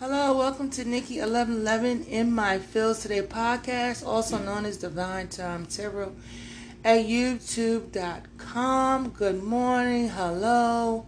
Hello, 0.00 0.36
welcome 0.36 0.70
to 0.70 0.84
Nikki 0.84 1.20
eleven 1.20 1.54
eleven 1.54 2.02
in 2.06 2.32
my 2.32 2.58
fields 2.58 3.02
today 3.02 3.22
podcast, 3.22 4.04
also 4.04 4.38
known 4.38 4.64
as 4.64 4.76
Divine 4.76 5.28
Time 5.28 5.66
Tarot 5.66 6.12
at 6.84 7.06
youtube.com. 7.06 9.10
Good 9.10 9.40
morning, 9.44 10.08
hello, 10.08 11.06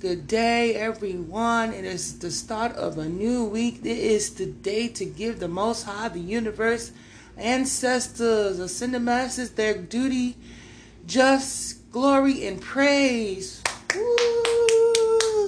good 0.00 0.26
day, 0.26 0.74
everyone. 0.74 1.74
It 1.74 1.84
is 1.84 2.18
the 2.18 2.30
start 2.30 2.72
of 2.76 2.96
a 2.96 3.10
new 3.10 3.44
week. 3.44 3.80
It 3.84 3.98
is 3.98 4.32
the 4.34 4.46
day 4.46 4.88
to 4.88 5.04
give 5.04 5.38
the 5.38 5.46
Most 5.46 5.82
High, 5.84 6.08
the 6.08 6.18
universe, 6.18 6.92
ancestors, 7.36 8.58
ascended 8.58 9.02
masters 9.02 9.50
their 9.50 9.76
duty, 9.76 10.34
just 11.06 11.92
glory 11.92 12.46
and 12.46 12.58
praise. 12.58 13.62
Woo! 13.94 15.46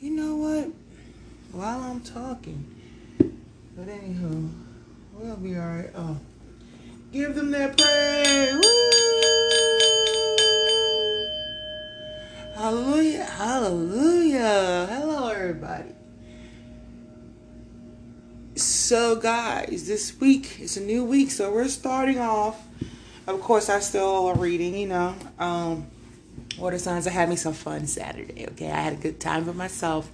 You 0.00 0.10
know 0.10 0.34
what? 0.34 0.70
While 1.58 1.80
I'm 1.80 2.00
talking, 2.02 2.72
but 3.76 3.88
anywho, 3.88 4.48
we'll 5.12 5.34
be 5.38 5.56
alright. 5.56 5.90
Oh, 5.92 6.16
give 7.10 7.34
them 7.34 7.50
their 7.50 7.74
praise. 7.76 8.64
Hallelujah! 12.54 13.24
Hallelujah! 13.24 14.86
Hello, 14.88 15.30
everybody. 15.30 15.90
So, 18.54 19.16
guys, 19.16 19.88
this 19.88 20.16
week 20.20 20.60
is 20.60 20.76
a 20.76 20.80
new 20.80 21.04
week, 21.04 21.32
so 21.32 21.52
we're 21.52 21.66
starting 21.66 22.20
off. 22.20 22.68
Of 23.26 23.40
course, 23.40 23.68
I 23.68 23.80
still 23.80 24.28
are 24.28 24.36
reading, 24.36 24.76
you 24.76 24.86
know. 24.86 25.16
Um, 25.40 25.88
water 26.58 26.78
signs. 26.78 27.06
I 27.06 27.10
had 27.10 27.28
me 27.28 27.36
some 27.36 27.54
fun 27.54 27.86
Saturday. 27.86 28.46
Okay, 28.48 28.70
I 28.70 28.80
had 28.80 28.94
a 28.94 28.96
good 28.96 29.20
time 29.20 29.44
for 29.44 29.52
myself. 29.52 30.10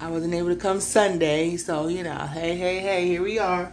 I 0.00 0.10
wasn't 0.10 0.34
able 0.34 0.48
to 0.48 0.56
come 0.56 0.80
Sunday, 0.80 1.56
so 1.56 1.88
you 1.88 2.02
know, 2.02 2.26
hey, 2.32 2.56
hey, 2.56 2.80
hey, 2.80 3.06
here 3.06 3.22
we 3.22 3.38
are. 3.38 3.72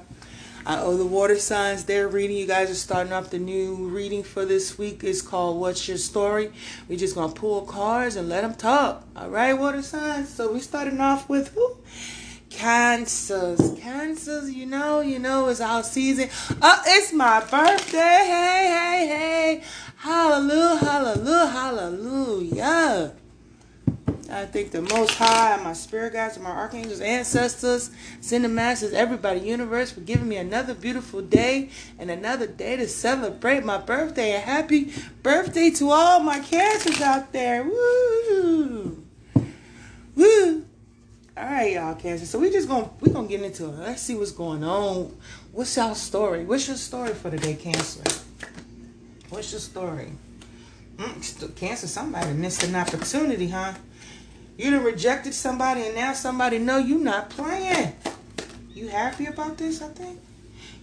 I 0.67 0.79
owe 0.79 0.97
the 0.97 1.05
water 1.05 1.37
signs 1.37 1.83
their 1.85 2.07
reading. 2.07 2.37
You 2.37 2.47
guys 2.47 2.71
are 2.71 2.75
starting 2.75 3.13
off 3.13 3.29
the 3.29 3.37
new 3.37 3.75
reading 3.75 4.23
for 4.23 4.45
this 4.45 4.79
week. 4.79 5.03
It's 5.03 5.21
called 5.21 5.59
What's 5.59 5.87
Your 5.87 5.97
Story? 5.97 6.51
We're 6.89 6.97
just 6.97 7.13
gonna 7.13 7.33
pull 7.33 7.61
cards 7.61 8.15
and 8.15 8.29
let 8.29 8.41
them 8.41 8.55
talk. 8.55 9.05
All 9.15 9.29
right, 9.29 9.53
water 9.53 9.83
signs. 9.83 10.29
So 10.29 10.51
we're 10.51 10.61
starting 10.61 10.99
off 10.99 11.29
with 11.29 11.49
who? 11.49 11.77
Cancers, 12.49 13.77
cancers, 13.79 14.51
you 14.51 14.65
know, 14.65 15.01
you 15.01 15.19
know, 15.19 15.49
it's 15.49 15.59
our 15.61 15.83
season. 15.83 16.29
Oh, 16.61 16.81
it's 16.87 17.11
my 17.11 17.41
birthday. 17.41 17.99
Hey, 17.99 18.65
hey, 18.67 19.07
hey. 19.07 19.63
Hallelujah, 20.05 20.77
hallelujah, 20.77 21.47
hallelujah. 21.47 23.13
I 24.29 24.45
thank 24.45 24.69
the 24.69 24.83
Most 24.83 25.15
High, 25.15 25.59
my 25.63 25.73
spirit 25.73 26.13
guides, 26.13 26.37
my 26.37 26.51
archangels, 26.51 27.01
ancestors, 27.01 27.89
ascended 28.19 28.51
masters, 28.51 28.93
everybody, 28.93 29.39
universe, 29.39 29.91
for 29.91 30.01
giving 30.01 30.27
me 30.27 30.35
another 30.35 30.75
beautiful 30.75 31.23
day 31.23 31.71
and 31.97 32.11
another 32.11 32.45
day 32.45 32.75
to 32.75 32.87
celebrate 32.87 33.65
my 33.65 33.79
birthday. 33.79 34.33
And 34.33 34.43
happy 34.43 34.93
birthday 35.23 35.71
to 35.71 35.89
all 35.89 36.19
my 36.19 36.39
cancers 36.39 37.01
out 37.01 37.33
there. 37.33 37.63
Woo! 37.63 39.03
Woo! 40.15 40.65
All 41.35 41.43
right, 41.45 41.73
y'all, 41.73 41.95
Cancer. 41.95 42.27
So 42.27 42.37
we 42.37 42.51
just 42.51 42.67
gonna 42.67 42.91
we 43.01 43.09
gonna 43.09 43.27
get 43.27 43.41
into 43.41 43.69
it. 43.69 43.79
Let's 43.79 44.03
see 44.03 44.13
what's 44.13 44.31
going 44.31 44.63
on. 44.63 45.17
What's 45.51 45.75
our 45.79 45.95
story? 45.95 46.45
What's 46.45 46.67
your 46.67 46.77
story 46.77 47.15
for 47.15 47.31
today, 47.31 47.55
Cancer? 47.55 48.24
What's 49.29 49.51
your 49.51 49.61
story? 49.61 50.11
Mm, 50.97 51.55
cancer, 51.55 51.87
somebody 51.87 52.33
missed 52.33 52.63
an 52.63 52.75
opportunity, 52.75 53.49
huh? 53.49 53.73
You 54.57 54.71
done 54.71 54.83
rejected 54.83 55.33
somebody 55.33 55.81
and 55.81 55.95
now 55.95 56.13
somebody 56.13 56.59
know 56.59 56.77
you 56.77 56.99
not 56.99 57.29
playing. 57.29 57.93
You 58.73 58.87
happy 58.87 59.25
about 59.25 59.57
this, 59.57 59.81
I 59.81 59.87
think? 59.89 60.19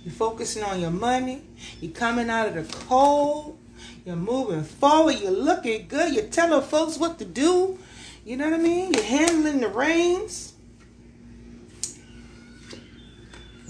you're 0.04 0.12
focusing 0.12 0.62
on 0.62 0.80
your 0.80 0.90
money. 0.90 1.42
You're 1.80 1.92
coming 1.92 2.28
out 2.28 2.48
of 2.48 2.54
the 2.54 2.76
cold. 2.86 3.58
You're 4.04 4.16
moving 4.16 4.64
forward. 4.64 5.16
You're 5.20 5.31
looking 5.31 5.86
good. 5.86 6.12
You're 6.12 6.25
telling 6.25 6.62
folks 6.62 6.98
what 6.98 7.19
to 7.20 7.25
do. 7.25 7.78
You 8.25 8.36
know 8.36 8.50
what 8.50 8.54
I 8.54 8.62
mean? 8.62 8.92
You're 8.92 9.02
handling 9.02 9.60
the 9.60 9.69
reins. 9.69 10.54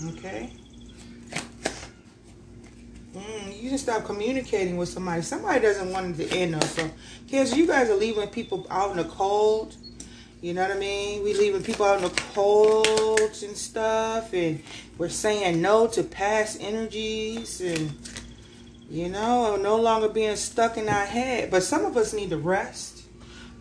Okay. 0.09 0.53
Mm, 3.15 3.63
you 3.63 3.71
just 3.71 3.85
stop 3.85 4.05
communicating 4.05 4.77
with 4.77 4.89
somebody. 4.89 5.23
Somebody 5.23 5.61
doesn't 5.61 5.91
want 5.91 6.19
it 6.19 6.29
to 6.29 6.37
end 6.37 6.55
though. 6.55 6.67
So, 6.67 6.91
kids, 7.29 7.57
you 7.57 7.67
guys 7.67 7.91
are 7.91 7.97
leaving 7.97 8.27
people 8.29 8.67
out 8.71 8.91
in 8.93 8.97
the 8.97 9.05
cold. 9.05 9.77
You 10.41 10.55
know 10.55 10.63
what 10.63 10.77
I 10.77 10.79
mean? 10.79 11.23
We 11.23 11.35
leaving 11.35 11.63
people 11.63 11.87
out 11.87 11.99
in 11.99 12.05
the 12.05 12.23
cold 12.35 13.21
and 13.21 13.57
stuff, 13.57 14.33
and 14.33 14.63
we're 14.99 15.09
saying 15.09 15.61
no 15.61 15.87
to 15.89 16.03
past 16.03 16.61
energies, 16.61 17.61
and 17.61 17.93
you 18.91 19.09
know, 19.09 19.57
no 19.57 19.77
longer 19.77 20.09
being 20.09 20.35
stuck 20.37 20.77
in 20.77 20.89
our 20.89 21.07
head. 21.07 21.51
But 21.51 21.63
some 21.63 21.85
of 21.85 21.97
us 21.97 22.13
need 22.13 22.31
to 22.31 22.39
rest 22.39 23.03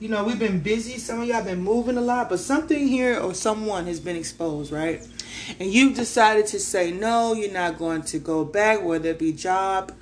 you 0.02 0.10
know, 0.10 0.24
we've 0.24 0.40
been 0.40 0.60
busy. 0.62 0.98
Some 0.98 1.22
of 1.22 1.28
y'all 1.28 1.44
been 1.44 1.62
moving 1.62 1.96
a 1.96 2.02
lot, 2.02 2.28
but 2.28 2.40
something 2.40 2.88
here 2.88 3.20
or 3.20 3.36
someone 3.36 3.86
has 3.86 4.00
been 4.00 4.16
exposed, 4.16 4.72
right? 4.72 5.08
And 5.60 5.72
you've 5.72 5.96
decided 5.96 6.48
to 6.48 6.60
say 6.60 6.92
no, 6.92 7.34
you're 7.34 7.52
not 7.52 7.78
going 7.78 8.04
to 8.04 8.20
go 8.20 8.46
back, 8.46 8.84
whether 8.84 9.10
it 9.10 9.20
be 9.20 9.34
job, 9.34 9.94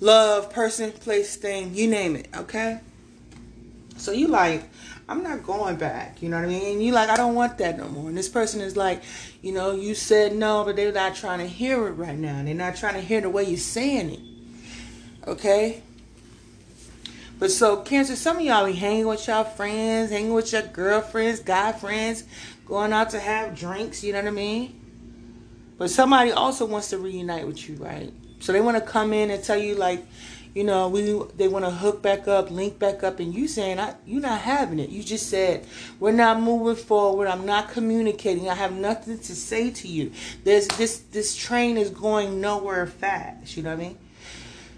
love, 0.00 0.52
person, 0.52 0.92
place, 0.92 1.36
thing, 1.36 1.74
you 1.74 1.88
name 1.88 2.16
it, 2.16 2.28
okay? 2.36 2.80
So 3.96 4.12
you 4.12 4.28
like, 4.28 4.64
I'm 5.08 5.22
not 5.22 5.42
going 5.42 5.76
back, 5.76 6.22
you 6.22 6.28
know 6.28 6.36
what 6.36 6.44
I 6.44 6.48
mean? 6.48 6.74
And 6.74 6.82
you 6.82 6.92
like, 6.92 7.08
I 7.08 7.16
don't 7.16 7.34
want 7.34 7.58
that 7.58 7.76
no 7.76 7.88
more. 7.88 8.08
And 8.08 8.16
this 8.16 8.28
person 8.28 8.60
is 8.60 8.76
like, 8.76 9.02
you 9.42 9.52
know, 9.52 9.72
you 9.72 9.94
said 9.94 10.34
no, 10.34 10.64
but 10.64 10.76
they're 10.76 10.92
not 10.92 11.16
trying 11.16 11.40
to 11.40 11.46
hear 11.46 11.88
it 11.88 11.92
right 11.92 12.16
now. 12.16 12.42
They're 12.44 12.54
not 12.54 12.76
trying 12.76 12.94
to 12.94 13.00
hear 13.00 13.20
the 13.20 13.28
way 13.28 13.44
you're 13.44 13.58
saying 13.58 14.10
it. 14.10 15.28
Okay? 15.28 15.82
But 17.40 17.50
so 17.50 17.78
Cancer, 17.78 18.16
some 18.16 18.36
of 18.36 18.42
y'all 18.42 18.66
be 18.66 18.74
hanging 18.74 19.06
with 19.06 19.26
y'all 19.26 19.44
friends, 19.44 20.10
hanging 20.10 20.34
with 20.34 20.52
your 20.52 20.62
girlfriends, 20.62 21.40
guy 21.40 21.72
friends, 21.72 22.24
going 22.70 22.92
out 22.92 23.10
to 23.10 23.18
have 23.18 23.58
drinks, 23.58 24.02
you 24.02 24.12
know 24.12 24.20
what 24.20 24.28
I 24.28 24.30
mean? 24.30 24.80
But 25.76 25.90
somebody 25.90 26.30
also 26.30 26.64
wants 26.64 26.90
to 26.90 26.98
reunite 26.98 27.46
with 27.46 27.68
you, 27.68 27.74
right? 27.76 28.12
So 28.38 28.52
they 28.52 28.60
want 28.60 28.76
to 28.76 28.80
come 28.80 29.12
in 29.12 29.30
and 29.30 29.42
tell 29.42 29.58
you 29.58 29.74
like, 29.74 30.06
you 30.54 30.64
know, 30.64 30.88
we 30.88 31.20
they 31.36 31.48
want 31.48 31.64
to 31.64 31.70
hook 31.70 32.00
back 32.00 32.28
up, 32.28 32.50
link 32.50 32.78
back 32.78 33.02
up, 33.02 33.20
and 33.20 33.34
you 33.34 33.48
saying 33.48 33.78
I 33.78 33.94
you're 34.06 34.20
not 34.20 34.40
having 34.40 34.78
it. 34.78 34.90
You 34.90 35.02
just 35.02 35.28
said 35.28 35.66
we're 35.98 36.12
not 36.12 36.40
moving 36.40 36.82
forward. 36.82 37.28
I'm 37.28 37.44
not 37.44 37.70
communicating. 37.70 38.48
I 38.48 38.54
have 38.54 38.72
nothing 38.72 39.18
to 39.18 39.34
say 39.34 39.70
to 39.70 39.88
you. 39.88 40.12
There's 40.44 40.66
this 40.68 40.98
this 40.98 41.36
train 41.36 41.76
is 41.76 41.90
going 41.90 42.40
nowhere 42.40 42.86
fast. 42.86 43.56
You 43.56 43.62
know 43.62 43.70
what 43.70 43.80
I 43.80 43.88
mean? 43.88 43.98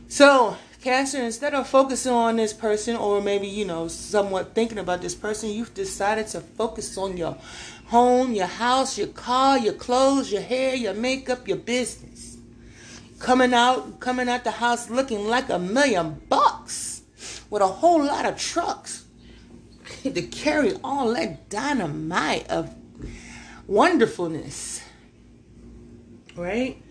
So 0.08 0.56
Cancer, 0.82 1.22
instead 1.22 1.54
of 1.54 1.68
focusing 1.68 2.10
on 2.10 2.34
this 2.34 2.52
person 2.52 2.96
or 2.96 3.22
maybe, 3.22 3.46
you 3.46 3.64
know, 3.64 3.86
somewhat 3.86 4.52
thinking 4.52 4.78
about 4.78 5.00
this 5.00 5.14
person, 5.14 5.50
you've 5.50 5.72
decided 5.74 6.26
to 6.28 6.40
focus 6.40 6.98
on 6.98 7.16
your 7.16 7.38
home, 7.92 8.32
your 8.32 8.46
house, 8.46 8.96
your 8.96 9.08
car, 9.08 9.58
your 9.58 9.74
clothes, 9.74 10.32
your 10.32 10.40
hair, 10.40 10.74
your 10.74 10.94
makeup, 10.94 11.46
your 11.46 11.58
business. 11.58 12.38
Coming 13.18 13.52
out, 13.52 14.00
coming 14.00 14.30
out 14.30 14.44
the 14.44 14.50
house 14.50 14.88
looking 14.88 15.28
like 15.28 15.50
a 15.50 15.58
million 15.58 16.22
bucks 16.30 17.02
with 17.50 17.60
a 17.60 17.66
whole 17.66 18.02
lot 18.02 18.24
of 18.24 18.38
trucks 18.38 19.04
to 20.02 20.22
carry 20.22 20.72
all 20.82 21.12
that 21.12 21.50
dynamite 21.50 22.48
of 22.48 22.74
wonderfulness. 23.66 24.82
Right? 26.34 26.82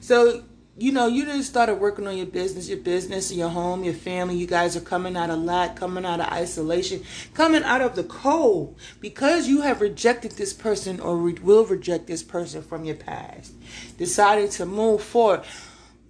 So 0.00 0.44
you 0.80 0.92
know, 0.92 1.06
you 1.06 1.26
just 1.26 1.50
started 1.50 1.74
working 1.74 2.06
on 2.06 2.16
your 2.16 2.24
business, 2.24 2.66
your 2.66 2.78
business, 2.78 3.30
your 3.30 3.50
home, 3.50 3.84
your 3.84 3.92
family. 3.92 4.36
You 4.36 4.46
guys 4.46 4.76
are 4.76 4.80
coming 4.80 5.14
out 5.14 5.28
of 5.28 5.38
lack, 5.38 5.76
coming 5.76 6.06
out 6.06 6.20
of 6.20 6.26
isolation, 6.28 7.04
coming 7.34 7.62
out 7.64 7.82
of 7.82 7.96
the 7.96 8.04
cold 8.04 8.78
because 8.98 9.46
you 9.46 9.60
have 9.60 9.82
rejected 9.82 10.32
this 10.32 10.54
person 10.54 10.98
or 10.98 11.18
re- 11.18 11.34
will 11.42 11.66
reject 11.66 12.06
this 12.06 12.22
person 12.22 12.62
from 12.62 12.86
your 12.86 12.96
past. 12.96 13.52
Decided 13.98 14.52
to 14.52 14.64
move 14.64 15.02
forward. 15.02 15.42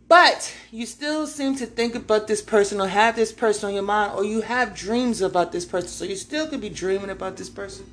But 0.07 0.57
you 0.71 0.87
still 0.87 1.27
seem 1.27 1.57
to 1.57 1.67
think 1.67 1.97
about 1.97 2.29
this 2.29 2.41
person 2.41 2.81
or 2.81 2.87
have 2.87 3.17
this 3.17 3.33
person 3.33 3.71
on 3.71 3.75
your 3.75 3.83
mind 3.83 4.13
or 4.17 4.25
you 4.25 4.43
have 4.43 4.77
dreams 4.77 5.21
about 5.21 5.51
this 5.51 5.65
person. 5.65 5.89
So 5.89 6.05
you 6.05 6.15
still 6.15 6.47
could 6.47 6.61
be 6.61 6.69
dreaming 6.69 7.11
about 7.11 7.37
this 7.37 7.51
person 7.51 7.87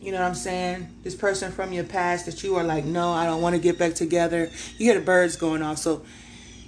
you 0.00 0.12
know 0.12 0.20
what 0.20 0.28
I'm 0.28 0.34
saying? 0.34 0.88
This 1.02 1.14
person 1.14 1.52
from 1.52 1.72
your 1.72 1.84
past 1.84 2.24
that 2.26 2.42
you 2.42 2.56
are 2.56 2.64
like, 2.64 2.84
no, 2.84 3.12
I 3.12 3.26
don't 3.26 3.42
want 3.42 3.54
to 3.54 3.60
get 3.60 3.78
back 3.78 3.94
together. 3.94 4.50
You 4.78 4.86
hear 4.86 4.94
the 4.94 5.04
birds 5.04 5.36
going 5.36 5.62
off. 5.62 5.76
So, 5.78 6.04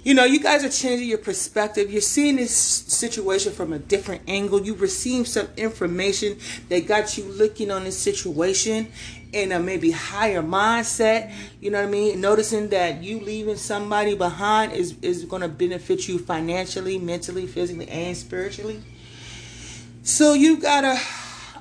you 0.03 0.13
know, 0.13 0.23
you 0.23 0.39
guys 0.39 0.63
are 0.63 0.69
changing 0.69 1.07
your 1.07 1.17
perspective. 1.17 1.89
You're 1.89 2.01
seeing 2.01 2.35
this 2.35 2.53
situation 2.55 3.51
from 3.51 3.73
a 3.73 3.79
different 3.79 4.21
angle. 4.27 4.61
You 4.61 4.75
received 4.75 5.29
some 5.29 5.47
information 5.57 6.37
that 6.69 6.85
got 6.85 7.17
you 7.17 7.23
looking 7.23 7.71
on 7.71 7.85
this 7.85 7.97
situation 7.97 8.91
in 9.31 9.51
a 9.51 9.59
maybe 9.59 9.89
higher 9.89 10.43
mindset. 10.43 11.33
You 11.59 11.71
know 11.71 11.79
what 11.79 11.87
I 11.87 11.91
mean? 11.91 12.21
Noticing 12.21 12.69
that 12.69 13.01
you 13.01 13.19
leaving 13.19 13.57
somebody 13.57 14.13
behind 14.13 14.73
is, 14.73 14.95
is 15.01 15.25
going 15.25 15.41
to 15.41 15.47
benefit 15.47 16.07
you 16.07 16.19
financially, 16.19 16.99
mentally, 16.99 17.47
physically, 17.47 17.87
and 17.89 18.15
spiritually. 18.15 18.83
So 20.03 20.33
you 20.33 20.57
got 20.57 20.81
to 20.81 21.01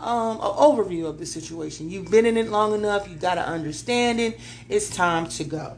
um, 0.02 0.36
an 0.36 0.42
overview 0.42 1.06
of 1.06 1.18
the 1.18 1.26
situation. 1.26 1.88
You've 1.88 2.10
been 2.10 2.26
in 2.26 2.36
it 2.36 2.48
long 2.48 2.74
enough. 2.74 3.08
You 3.08 3.14
got 3.16 3.36
to 3.36 3.46
understand 3.46 4.20
it. 4.20 4.38
It's 4.68 4.90
time 4.94 5.28
to 5.28 5.44
go. 5.44 5.76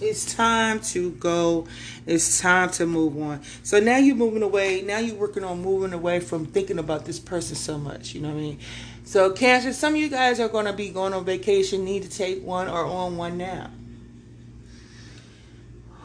It's 0.00 0.34
time 0.34 0.80
to 0.80 1.10
go. 1.12 1.66
It's 2.06 2.40
time 2.40 2.70
to 2.70 2.86
move 2.86 3.20
on. 3.20 3.42
So 3.64 3.80
now 3.80 3.96
you're 3.98 4.14
moving 4.14 4.44
away. 4.44 4.82
Now 4.82 4.98
you're 4.98 5.16
working 5.16 5.42
on 5.42 5.60
moving 5.60 5.92
away 5.92 6.20
from 6.20 6.46
thinking 6.46 6.78
about 6.78 7.04
this 7.04 7.18
person 7.18 7.56
so 7.56 7.78
much. 7.78 8.14
You 8.14 8.20
know 8.20 8.28
what 8.28 8.36
I 8.36 8.40
mean? 8.40 8.58
So, 9.04 9.32
Cancer, 9.32 9.72
some 9.72 9.94
of 9.94 10.00
you 10.00 10.08
guys 10.08 10.38
are 10.38 10.48
going 10.48 10.66
to 10.66 10.72
be 10.72 10.90
going 10.90 11.14
on 11.14 11.24
vacation, 11.24 11.84
need 11.84 12.02
to 12.02 12.10
take 12.10 12.44
one 12.44 12.68
or 12.68 12.84
on 12.84 13.16
one 13.16 13.38
now. 13.38 13.70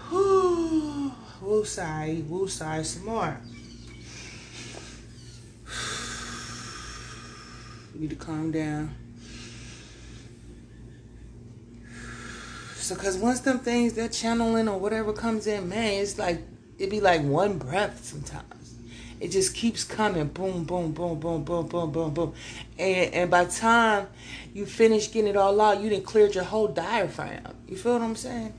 Woo 1.41 1.65
sigh, 1.65 2.23
woo 2.29 2.47
sigh 2.47 2.81
some 2.83 3.05
more. 3.05 3.37
You 7.93 8.01
need 8.01 8.09
to 8.09 8.15
calm 8.15 8.51
down. 8.51 8.95
So, 12.75 12.95
cause 12.95 13.17
once 13.17 13.39
them 13.39 13.59
things 13.59 13.93
they're 13.93 14.09
channeling 14.09 14.67
or 14.67 14.77
whatever 14.77 15.13
comes 15.13 15.47
in, 15.47 15.69
man, 15.69 16.01
it's 16.01 16.17
like 16.19 16.41
it 16.77 16.89
be 16.89 16.99
like 16.99 17.21
one 17.21 17.57
breath 17.57 18.03
sometimes. 18.03 18.75
It 19.21 19.31
just 19.31 19.55
keeps 19.55 19.85
coming, 19.85 20.27
boom, 20.27 20.65
boom, 20.65 20.91
boom, 20.91 21.17
boom, 21.17 21.45
boom, 21.45 21.67
boom, 21.67 21.91
boom, 21.91 22.13
boom, 22.13 22.33
and 22.77 23.13
and 23.13 23.31
by 23.31 23.45
the 23.45 23.51
time 23.51 24.07
you 24.53 24.65
finish 24.65 25.11
getting 25.11 25.29
it 25.29 25.37
all 25.37 25.61
out, 25.61 25.79
you 25.81 25.89
didn't 25.89 26.05
cleared 26.05 26.35
your 26.35 26.43
whole 26.43 26.67
diaphragm. 26.67 27.55
You 27.69 27.77
feel 27.77 27.93
what 27.93 28.01
I'm 28.01 28.17
saying? 28.17 28.53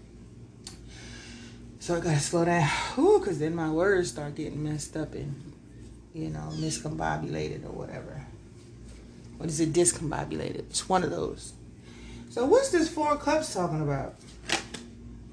So 1.80 1.96
I 1.96 2.00
gotta 2.00 2.18
slow 2.18 2.46
down, 2.46 2.66
Ooh, 2.96 3.20
cause 3.22 3.38
then 3.38 3.54
my 3.54 3.70
words 3.70 4.08
start 4.08 4.36
getting 4.36 4.62
messed 4.64 4.96
up 4.96 5.12
and 5.12 5.52
you 6.14 6.30
know 6.30 6.48
miscombobulated 6.54 7.66
or 7.66 7.72
whatever. 7.72 8.23
What 9.44 9.50
is 9.50 9.60
it? 9.60 9.74
Discombobulated. 9.74 10.60
It's 10.70 10.88
one 10.88 11.04
of 11.04 11.10
those. 11.10 11.52
So 12.30 12.46
what's 12.46 12.70
this 12.70 12.88
four 12.88 13.10
of 13.10 13.20
cups 13.20 13.52
talking 13.52 13.82
about? 13.82 14.14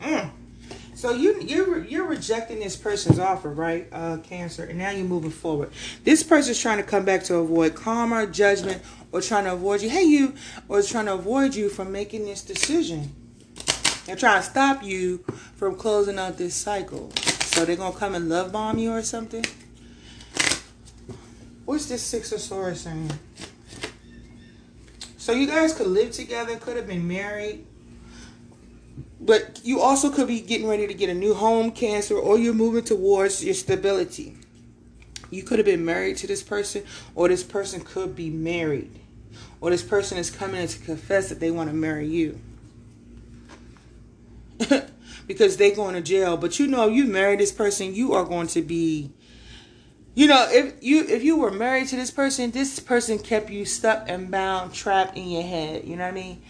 Mm. 0.02 0.31
So 0.96 1.13
you 1.13 1.40
you're 1.40 1.86
you're 1.86 2.06
rejecting 2.06 2.60
this 2.60 2.75
person's 2.75 3.19
offer, 3.19 3.50
right? 3.50 3.88
Uh, 3.90 4.18
cancer, 4.18 4.66
and 4.66 4.78
now 4.78 4.90
you're 4.90 5.06
moving 5.06 5.31
forward. 5.31 5.72
This 6.04 6.24
person's 6.24 6.60
trying 6.60 6.75
to 6.80 6.84
come 6.84 7.06
back 7.06 7.24
to 7.24 7.36
avoid 7.36 7.74
karma, 7.74 8.28
judgment, 8.28 8.81
or 9.13 9.22
trying 9.22 9.46
to 9.46 9.54
avoid 9.54 9.81
you. 9.81 9.90
Hey, 9.90 10.04
you, 10.04 10.36
or 10.68 10.80
is 10.80 10.90
trying 10.90 11.06
to 11.06 11.14
avoid 11.14 11.56
you 11.56 11.69
from 11.69 11.94
making 11.94 12.25
this 12.25 12.42
decision. 12.42 13.16
They're 14.06 14.18
trying 14.18 14.42
to 14.42 14.50
stop 14.50 14.84
you 14.84 15.19
from 15.56 15.75
closing 15.75 16.19
out 16.19 16.38
this 16.38 16.54
cycle. 16.54 17.14
So 17.16 17.64
they're 17.64 17.78
gonna 17.78 17.96
come 17.96 18.14
and 18.14 18.28
love 18.28 18.52
bomb 18.52 18.78
you 18.78 18.92
or 18.92 19.04
something. 19.04 19.46
What's 21.64 21.86
this 21.86 22.04
six 22.04 22.34
of 22.34 22.42
swords 22.42 22.81
saying? 22.81 23.10
So 25.21 25.33
you 25.33 25.45
guys 25.45 25.71
could 25.71 25.85
live 25.85 26.13
together, 26.13 26.56
could 26.56 26.77
have 26.77 26.88
been 26.88 27.07
married. 27.07 27.63
But 29.19 29.62
you 29.63 29.79
also 29.79 30.09
could 30.09 30.27
be 30.27 30.41
getting 30.41 30.68
ready 30.68 30.88
to 30.88 30.95
get 30.95 31.12
a 31.12 31.13
new 31.13 31.35
home, 31.35 31.69
cancer, 31.69 32.18
or 32.18 32.39
you're 32.39 32.56
moving 32.56 32.83
towards 32.83 33.45
your 33.45 33.53
stability. 33.53 34.35
You 35.29 35.44
could 35.44 35.59
have 35.59 35.68
been 35.68 35.85
married 35.85 36.18
to 36.18 36.27
this 36.27 36.41
person, 36.41 36.85
or 37.13 37.27
this 37.27 37.44
person 37.44 37.81
could 37.81 38.15
be 38.15 38.31
married. 38.31 39.00
Or 39.62 39.69
this 39.69 39.83
person 39.83 40.18
is 40.18 40.31
coming 40.31 40.59
in 40.59 40.68
to 40.68 40.79
confess 40.79 41.29
that 41.29 41.39
they 41.39 41.51
want 41.51 41.69
to 41.69 41.75
marry 41.75 42.07
you. 42.07 42.41
because 45.27 45.57
they 45.57 45.69
going 45.69 45.94
to 45.94 46.01
jail. 46.01 46.35
But 46.35 46.57
you 46.57 46.65
know, 46.65 46.88
you 46.88 47.06
marry 47.06 47.35
this 47.35 47.51
person, 47.51 47.94
you 47.94 48.13
are 48.13 48.25
going 48.25 48.47
to 48.47 48.63
be 48.63 49.12
you 50.13 50.28
know, 50.28 50.48
if 50.50 50.84
you 50.84 51.06
if 51.08 51.24
you 51.24 51.38
were 51.38 51.52
married 51.52 51.88
to 51.90 51.96
this 51.96 52.12
person, 52.12 52.52
this 52.52 52.80
person 52.80 53.18
kept 53.18 53.50
you 53.50 53.66
stuck 53.66 54.10
and 54.10 54.30
bound, 54.30 54.74
trapped 54.74 55.18
in 55.18 55.30
your 55.30 55.44
head. 55.44 55.86
You 55.86 55.96
know 55.96 56.04
what 56.04 56.12
I 56.12 56.16
mean? 56.16 56.42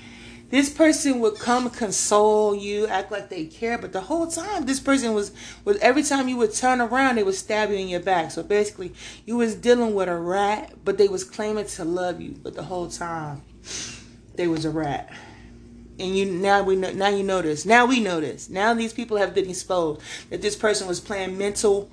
This 0.50 0.69
person 0.69 1.22
would 1.22 1.40
come 1.40 1.69
console 1.69 2.54
you, 2.54 2.86
act 2.88 3.10
like 3.10 3.30
they 3.30 3.46
care, 3.46 3.78
but 3.78 3.94
the 3.94 4.02
whole 4.02 4.28
time 4.28 4.66
this 4.66 4.80
person 4.80 5.13
was 5.13 5.31
was 5.63 5.78
every 5.78 6.04
time 6.04 6.28
you 6.28 6.38
would 6.38 6.54
turn 6.54 6.81
around, 6.81 7.16
they 7.16 7.24
would 7.24 7.36
stab 7.36 7.69
you 7.69 7.75
in 7.75 7.88
your 7.88 8.00
back. 8.00 8.31
So 8.31 8.42
basically, 8.42 8.94
you 9.25 9.38
was 9.38 9.56
dealing 9.56 9.94
with 9.94 10.10
a 10.10 10.18
rat, 10.18 10.74
but 10.84 10.98
they 10.98 11.07
was 11.07 11.24
claiming 11.24 11.68
to 11.68 11.86
love 11.86 12.19
you, 12.19 12.36
but 12.42 12.56
the 12.56 12.64
whole 12.64 12.90
time 12.90 13.44
they 14.36 14.48
was 14.48 14.66
a 14.66 14.72
rat. 14.72 15.14
And 16.00 16.18
you 16.18 16.25
now 16.25 16.64
we 16.64 16.75
know 16.75 16.92
now 16.92 17.10
you 17.10 17.24
know 17.24 17.44
this. 17.44 17.64
Now 17.64 17.86
we 17.86 18.00
know 18.00 18.19
this. 18.19 18.50
Now 18.50 18.74
these 18.74 18.92
people 18.92 19.18
have 19.18 19.36
been 19.36 19.50
exposed 19.50 20.02
that 20.31 20.42
this 20.42 20.56
person 20.56 20.88
was 20.88 21.00
playing 21.00 21.38
mental 21.38 21.92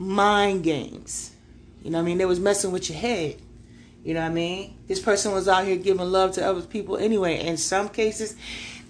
mind 0.00 0.64
games. 0.64 1.30
You 1.84 1.90
know 1.90 1.98
what 1.98 2.02
I 2.02 2.06
mean? 2.06 2.18
They 2.18 2.24
was 2.24 2.40
messing 2.40 2.72
with 2.72 2.88
your 2.88 2.98
head. 2.98 3.36
You 4.02 4.14
know 4.14 4.20
what 4.20 4.30
I 4.30 4.34
mean? 4.34 4.76
This 4.88 4.98
person 4.98 5.32
was 5.32 5.46
out 5.46 5.66
here 5.66 5.76
giving 5.76 6.10
love 6.10 6.32
to 6.32 6.44
other 6.44 6.62
people 6.62 6.96
anyway. 6.96 7.46
In 7.46 7.58
some 7.58 7.90
cases, 7.90 8.34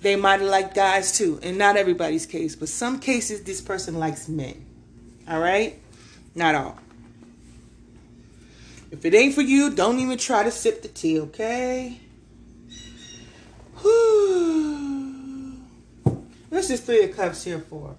they 0.03 0.15
might 0.15 0.41
have 0.41 0.49
liked 0.49 0.75
guys 0.75 1.17
too. 1.19 1.41
And 1.43 1.59
not 1.59 1.77
everybody's 1.77 2.27
case, 2.27 2.55
but 2.55 2.69
some 2.69 3.01
cases 3.01 3.43
this 3.43 3.61
person 3.61 3.99
likes 3.99 4.29
men. 4.29 4.65
All 5.29 5.41
right? 5.41 5.79
Not 6.35 6.55
all. 6.55 6.79
If 8.93 9.05
it 9.05 9.15
ain't 9.15 9.35
for 9.35 9.43
you, 9.43 9.71
don't 9.71 9.99
even 9.99 10.17
try 10.17 10.45
to 10.45 10.51
sip 10.51 10.83
the 10.83 10.89
tea, 10.89 11.21
okay? 11.21 12.01
Whew. 13.81 15.57
What's 16.49 16.69
this 16.69 16.81
Three 16.81 17.05
of 17.05 17.17
Cups 17.17 17.45
here 17.45 17.61
for? 17.61 17.97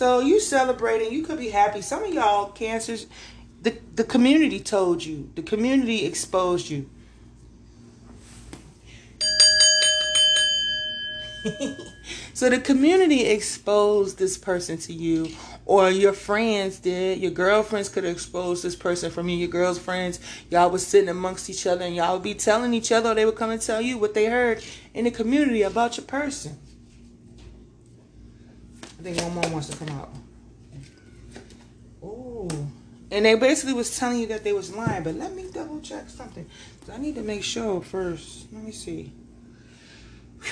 So 0.00 0.20
you 0.20 0.40
celebrating, 0.40 1.12
you 1.12 1.22
could 1.22 1.38
be 1.38 1.50
happy. 1.50 1.82
Some 1.82 2.02
of 2.04 2.14
y'all 2.14 2.52
cancers, 2.52 3.06
the, 3.60 3.76
the 3.96 4.02
community 4.02 4.58
told 4.58 5.04
you. 5.04 5.28
The 5.34 5.42
community 5.42 6.06
exposed 6.06 6.70
you. 6.70 6.88
so 12.32 12.48
the 12.48 12.58
community 12.58 13.26
exposed 13.26 14.16
this 14.16 14.38
person 14.38 14.78
to 14.78 14.94
you 14.94 15.28
or 15.66 15.90
your 15.90 16.14
friends 16.14 16.78
did 16.78 17.18
your 17.18 17.30
girlfriends 17.30 17.90
could 17.90 18.06
expose 18.06 18.62
this 18.62 18.76
person 18.76 19.10
from 19.10 19.28
you 19.28 19.36
your 19.38 19.48
girls 19.48 19.78
friends 19.78 20.20
y'all 20.50 20.68
was 20.68 20.86
sitting 20.86 21.08
amongst 21.08 21.48
each 21.48 21.66
other 21.66 21.82
and 21.84 21.96
y'all 21.96 22.12
would 22.14 22.22
be 22.22 22.34
telling 22.34 22.74
each 22.74 22.92
other 22.92 23.14
they 23.14 23.24
would 23.24 23.36
come 23.36 23.48
and 23.48 23.62
tell 23.62 23.80
you 23.80 23.96
what 23.96 24.12
they 24.12 24.26
heard 24.26 24.62
in 24.92 25.04
the 25.04 25.10
community 25.10 25.62
about 25.62 25.96
your 25.96 26.04
person 26.04 26.58
I 29.00 29.02
think 29.02 29.16
one 29.16 29.32
more 29.32 29.48
wants 29.48 29.70
to 29.70 29.76
come 29.78 29.88
out. 29.98 30.10
Oh. 32.02 32.46
And 33.10 33.24
they 33.24 33.34
basically 33.34 33.72
was 33.72 33.98
telling 33.98 34.18
you 34.18 34.26
that 34.26 34.44
they 34.44 34.52
was 34.52 34.74
lying, 34.74 35.02
but 35.02 35.14
let 35.14 35.34
me 35.34 35.46
double 35.50 35.80
check 35.80 36.10
something. 36.10 36.44
I 36.92 36.98
need 36.98 37.14
to 37.14 37.22
make 37.22 37.42
sure 37.42 37.80
first. 37.80 38.52
Let 38.52 38.62
me 38.62 38.72
see. 38.72 39.10
I 40.42 40.48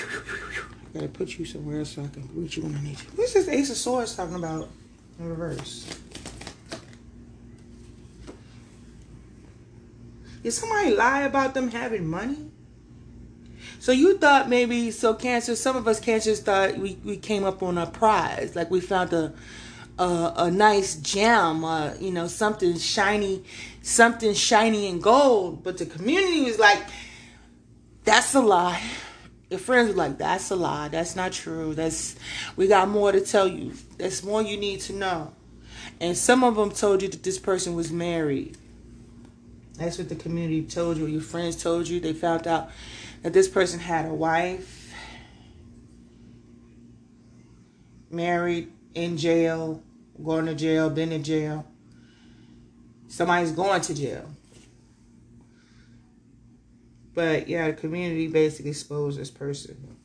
gotta 0.95 1.09
put 1.09 1.37
you 1.37 1.45
somewhere 1.45 1.85
so 1.85 2.01
I 2.03 2.07
can 2.07 2.27
reach 2.33 2.57
you 2.57 2.63
when 2.63 2.75
I 2.75 2.81
need 2.81 2.99
you. 2.99 3.05
What's 3.15 3.33
this 3.33 3.47
Ace 3.47 3.69
of 3.69 3.77
Swords 3.77 4.15
talking 4.15 4.35
about 4.35 4.67
in 5.19 5.29
reverse? 5.29 5.87
Did 10.41 10.51
somebody 10.51 10.95
lie 10.95 11.21
about 11.21 11.53
them 11.53 11.69
having 11.69 12.07
money? 12.07 12.49
So 13.79 13.93
you 13.93 14.17
thought 14.17 14.49
maybe 14.49 14.91
so 14.91 15.13
cancer. 15.13 15.55
Some 15.55 15.77
of 15.77 15.87
us 15.87 15.99
cancers 15.99 16.41
thought 16.41 16.77
we, 16.77 16.99
we 17.03 17.15
came 17.15 17.45
up 17.45 17.63
on 17.63 17.77
a 17.77 17.87
prize, 17.87 18.55
like 18.55 18.69
we 18.69 18.81
found 18.81 19.13
a 19.13 19.33
a, 19.97 20.33
a 20.37 20.51
nice 20.51 20.95
gem, 20.95 21.65
uh, 21.65 21.93
you 21.99 22.11
know, 22.11 22.27
something 22.27 22.77
shiny, 22.77 23.43
something 23.81 24.33
shiny 24.33 24.87
and 24.87 25.03
gold. 25.03 25.63
But 25.63 25.77
the 25.77 25.85
community 25.85 26.41
was 26.41 26.57
like, 26.57 26.81
"That's 28.05 28.33
a 28.33 28.41
lie." 28.41 28.81
Your 29.49 29.59
friends 29.59 29.89
were 29.89 29.95
like, 29.95 30.17
"That's 30.17 30.51
a 30.51 30.55
lie. 30.55 30.89
That's 30.89 31.15
not 31.15 31.31
true. 31.31 31.73
That's 31.73 32.15
we 32.55 32.67
got 32.67 32.87
more 32.89 33.11
to 33.11 33.21
tell 33.21 33.47
you. 33.47 33.73
That's 33.97 34.23
more 34.23 34.41
you 34.41 34.57
need 34.57 34.81
to 34.81 34.93
know." 34.93 35.33
And 36.01 36.17
some 36.17 36.43
of 36.43 36.55
them 36.55 36.71
told 36.71 37.01
you 37.01 37.09
that 37.09 37.23
this 37.23 37.39
person 37.39 37.75
was 37.75 37.91
married. 37.91 38.57
That's 39.75 39.97
what 39.97 40.09
the 40.09 40.15
community 40.15 40.63
told 40.63 40.97
you. 40.97 41.07
Your 41.07 41.21
friends 41.21 41.61
told 41.61 41.87
you. 41.87 41.99
They 41.99 42.13
found 42.13 42.47
out 42.47 42.69
that 43.21 43.33
this 43.33 43.47
person 43.47 43.79
had 43.79 44.05
a 44.05 44.13
wife, 44.13 44.93
married, 48.09 48.71
in 48.93 49.17
jail, 49.17 49.83
going 50.23 50.45
to 50.45 50.55
jail, 50.55 50.89
been 50.89 51.11
in 51.11 51.23
jail. 51.23 51.65
Somebody's 53.07 53.51
going 53.51 53.81
to 53.81 53.93
jail. 53.93 54.29
But 57.13 57.47
yeah, 57.47 57.67
the 57.67 57.73
community 57.73 58.27
basically 58.27 58.71
exposed 58.71 59.19
this 59.19 59.31
person. 59.31 59.97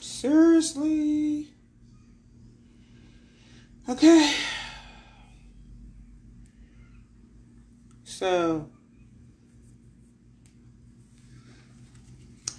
Seriously? 0.00 1.48
Okay. 3.88 4.32
So 8.04 8.68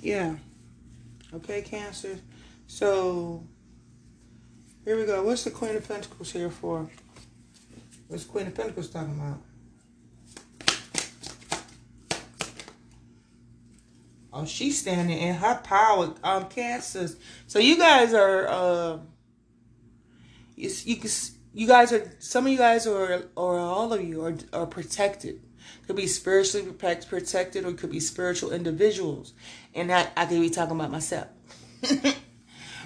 Yeah. 0.02 0.36
Okay, 1.34 1.62
Cancer. 1.62 2.18
So, 2.68 3.44
here 4.84 4.98
we 4.98 5.06
go. 5.06 5.24
What's 5.24 5.44
the 5.44 5.52
Queen 5.52 5.76
of 5.76 5.88
Pentacles 5.88 6.32
here 6.32 6.50
for? 6.50 6.90
What's 8.08 8.26
Queen 8.26 8.48
of 8.48 8.56
Pentacles 8.56 8.90
talking 8.90 9.14
about? 9.14 9.40
Oh, 14.34 14.46
she's 14.46 14.80
standing 14.80 15.18
in 15.18 15.36
her 15.36 15.56
power, 15.64 16.14
um, 16.24 16.48
cancers. 16.48 17.18
So 17.48 17.60
you 17.60 17.78
guys 17.78 18.14
are, 18.14 18.48
uh, 18.48 18.98
you, 20.56 20.70
you, 20.86 21.10
you 21.54 21.68
guys 21.68 21.92
are, 21.92 22.12
some 22.20 22.46
of 22.46 22.52
you 22.52 22.58
guys 22.58 22.88
are, 22.88 23.24
or 23.36 23.60
all 23.60 23.92
of 23.92 24.02
you 24.04 24.24
are, 24.24 24.36
are 24.54 24.66
protected. 24.66 25.42
Could 25.88 25.96
be 25.96 26.08
spiritually 26.08 26.72
protected 26.72 27.66
or 27.66 27.74
could 27.74 27.92
be 27.92 28.00
spiritual 28.00 28.52
individuals. 28.52 29.34
And 29.74 29.90
that 29.90 30.12
I 30.16 30.26
could 30.26 30.42
be 30.42 30.50
talking 30.50 30.76
about 30.76 30.92
myself. 30.92 31.28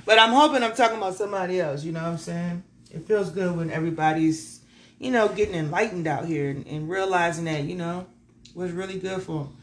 but 0.06 0.20
I'm 0.20 0.32
hoping 0.32 0.64
I'm 0.64 0.76
talking 0.76 0.98
about 0.98 1.16
somebody 1.16 1.60
else, 1.60 1.84
you 1.84 1.92
know 1.92 2.02
what 2.04 2.10
I'm 2.10 2.18
saying? 2.18 2.64
It 2.92 3.08
feels 3.08 3.30
good 3.30 3.56
when 3.58 3.70
everybody's, 3.72 4.62
you 5.00 5.12
know, 5.12 5.28
getting 5.28 5.56
enlightened 5.56 6.08
out 6.08 6.26
here 6.26 6.50
and, 6.50 6.66
and 6.66 6.90
realizing 6.90 7.46
that, 7.46 7.64
you 7.64 7.76
know, 7.76 8.08
was 8.54 8.72
really 8.72 8.98
good 8.98 9.22
for 9.22 9.46
them. 9.46 9.58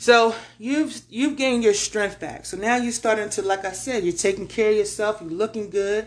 So 0.00 0.36
you've 0.58 1.02
you've 1.10 1.36
gained 1.36 1.64
your 1.64 1.74
strength 1.74 2.20
back. 2.20 2.46
So 2.46 2.56
now 2.56 2.76
you're 2.76 2.92
starting 2.92 3.28
to, 3.30 3.42
like 3.42 3.64
I 3.64 3.72
said, 3.72 4.04
you're 4.04 4.12
taking 4.12 4.46
care 4.46 4.70
of 4.70 4.76
yourself. 4.76 5.18
You're 5.20 5.30
looking 5.30 5.70
good. 5.70 6.06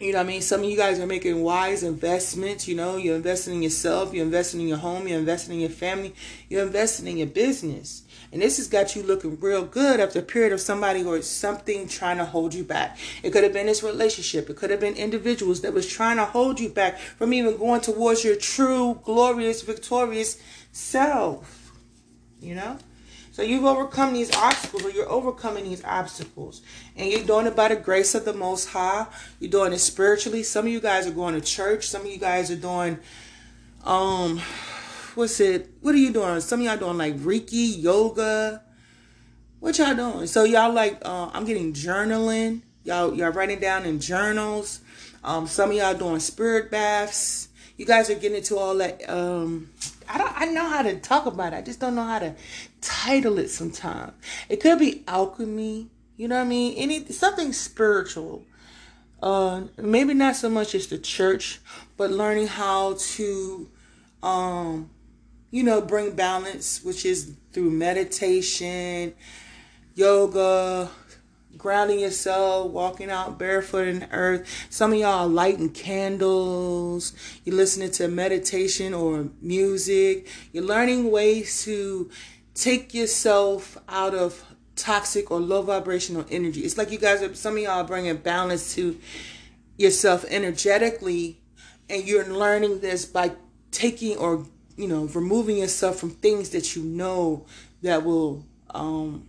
You 0.00 0.12
know 0.12 0.18
what 0.18 0.24
I 0.24 0.28
mean? 0.28 0.40
Some 0.40 0.62
of 0.62 0.70
you 0.70 0.78
guys 0.78 0.98
are 0.98 1.06
making 1.06 1.42
wise 1.42 1.82
investments. 1.82 2.66
You 2.66 2.74
know, 2.74 2.96
you're 2.96 3.16
investing 3.16 3.56
in 3.56 3.62
yourself. 3.62 4.14
You're 4.14 4.24
investing 4.24 4.62
in 4.62 4.68
your 4.68 4.78
home. 4.78 5.06
You're 5.06 5.18
investing 5.18 5.56
in 5.56 5.60
your 5.60 5.68
family. 5.68 6.14
You're 6.48 6.62
investing 6.62 7.06
in 7.06 7.18
your 7.18 7.26
business. 7.26 8.02
And 8.32 8.40
this 8.40 8.56
has 8.56 8.66
got 8.66 8.96
you 8.96 9.02
looking 9.02 9.38
real 9.38 9.62
good 9.62 10.00
after 10.00 10.20
a 10.20 10.22
period 10.22 10.54
of 10.54 10.60
somebody 10.60 11.04
or 11.04 11.20
something 11.20 11.86
trying 11.86 12.16
to 12.16 12.24
hold 12.24 12.54
you 12.54 12.64
back. 12.64 12.96
It 13.22 13.30
could 13.30 13.44
have 13.44 13.52
been 13.52 13.66
this 13.66 13.82
relationship. 13.82 14.48
It 14.48 14.56
could 14.56 14.70
have 14.70 14.80
been 14.80 14.94
individuals 14.94 15.60
that 15.60 15.74
was 15.74 15.86
trying 15.86 16.16
to 16.16 16.24
hold 16.24 16.60
you 16.60 16.70
back 16.70 16.98
from 16.98 17.34
even 17.34 17.58
going 17.58 17.82
towards 17.82 18.24
your 18.24 18.36
true, 18.36 19.00
glorious, 19.04 19.60
victorious 19.60 20.40
self 20.72 21.60
you 22.40 22.54
know? 22.54 22.78
So 23.40 23.46
you've 23.46 23.64
overcome 23.64 24.12
these 24.12 24.30
obstacles, 24.36 24.84
or 24.84 24.90
you're 24.90 25.10
overcoming 25.10 25.64
these 25.64 25.82
obstacles. 25.82 26.60
And 26.94 27.10
you're 27.10 27.24
doing 27.24 27.46
it 27.46 27.56
by 27.56 27.68
the 27.68 27.76
grace 27.76 28.14
of 28.14 28.26
the 28.26 28.34
Most 28.34 28.68
High. 28.68 29.06
You're 29.38 29.50
doing 29.50 29.72
it 29.72 29.78
spiritually. 29.78 30.42
Some 30.42 30.66
of 30.66 30.70
you 30.70 30.78
guys 30.78 31.06
are 31.06 31.10
going 31.10 31.34
to 31.34 31.40
church. 31.40 31.88
Some 31.88 32.02
of 32.02 32.08
you 32.08 32.18
guys 32.18 32.50
are 32.50 32.56
doing, 32.56 32.98
um, 33.82 34.42
what's 35.14 35.40
it? 35.40 35.70
What 35.80 35.94
are 35.94 35.98
you 35.98 36.12
doing? 36.12 36.42
Some 36.42 36.60
of 36.60 36.66
y'all 36.66 36.76
doing 36.76 36.98
like 36.98 37.16
Reiki, 37.16 37.82
yoga. 37.82 38.62
What 39.60 39.78
y'all 39.78 39.94
doing? 39.94 40.26
So 40.26 40.44
y'all 40.44 40.74
like, 40.74 40.98
uh, 41.02 41.30
I'm 41.32 41.46
getting 41.46 41.72
journaling. 41.72 42.60
Y'all, 42.84 43.14
y'all 43.14 43.32
writing 43.32 43.58
down 43.58 43.86
in 43.86 44.00
journals. 44.00 44.82
Um, 45.24 45.46
some 45.46 45.70
of 45.70 45.76
y'all 45.76 45.94
doing 45.94 46.20
spirit 46.20 46.70
baths. 46.70 47.48
You 47.78 47.86
guys 47.86 48.10
are 48.10 48.14
getting 48.16 48.36
into 48.36 48.58
all 48.58 48.74
that, 48.74 49.08
um, 49.08 49.70
I 50.06 50.18
don't 50.18 50.40
I 50.40 50.44
know 50.46 50.68
how 50.68 50.82
to 50.82 50.98
talk 50.98 51.26
about 51.26 51.52
it. 51.52 51.56
I 51.56 51.62
just 51.62 51.78
don't 51.78 51.94
know 51.94 52.04
how 52.04 52.18
to 52.18 52.34
title 52.80 53.38
it 53.38 53.48
sometimes. 53.48 54.12
It 54.48 54.60
could 54.60 54.78
be 54.78 55.04
alchemy, 55.06 55.88
you 56.16 56.28
know 56.28 56.36
what 56.36 56.42
I 56.42 56.48
mean? 56.48 56.76
Any 56.76 57.06
something 57.06 57.52
spiritual. 57.52 58.44
Uh 59.22 59.62
maybe 59.76 60.14
not 60.14 60.36
so 60.36 60.48
much 60.48 60.74
as 60.74 60.86
the 60.86 60.98
church, 60.98 61.60
but 61.96 62.10
learning 62.10 62.46
how 62.48 62.96
to 62.98 63.68
um 64.22 64.90
you 65.50 65.62
know 65.62 65.80
bring 65.80 66.12
balance, 66.12 66.82
which 66.84 67.04
is 67.04 67.32
through 67.52 67.70
meditation, 67.70 69.14
yoga, 69.94 70.90
grounding 71.56 72.00
yourself, 72.00 72.70
walking 72.70 73.10
out 73.10 73.38
barefoot 73.38 73.86
in 73.86 74.00
the 74.00 74.10
earth. 74.12 74.48
Some 74.70 74.92
of 74.92 74.98
y'all 74.98 75.28
lighting 75.28 75.70
candles. 75.70 77.12
You're 77.44 77.56
listening 77.56 77.90
to 77.92 78.08
meditation 78.08 78.94
or 78.94 79.28
music. 79.40 80.28
You're 80.52 80.64
learning 80.64 81.10
ways 81.10 81.62
to 81.64 82.10
take 82.54 82.94
yourself 82.94 83.78
out 83.88 84.14
of 84.14 84.44
toxic 84.76 85.30
or 85.30 85.40
low 85.40 85.62
vibrational 85.62 86.24
energy. 86.30 86.60
It's 86.60 86.78
like 86.78 86.90
you 86.90 86.98
guys 86.98 87.22
are, 87.22 87.34
some 87.34 87.56
of 87.56 87.62
y'all 87.62 87.80
are 87.80 87.84
bringing 87.84 88.16
balance 88.16 88.74
to 88.74 88.98
yourself 89.76 90.24
energetically, 90.28 91.40
and 91.88 92.06
you're 92.06 92.26
learning 92.26 92.80
this 92.80 93.04
by 93.04 93.32
taking 93.70 94.16
or, 94.16 94.46
you 94.76 94.88
know, 94.88 95.04
removing 95.06 95.58
yourself 95.58 95.96
from 95.96 96.10
things 96.10 96.50
that 96.50 96.76
you 96.76 96.82
know 96.82 97.46
that 97.82 98.04
will, 98.04 98.44
um, 98.70 99.26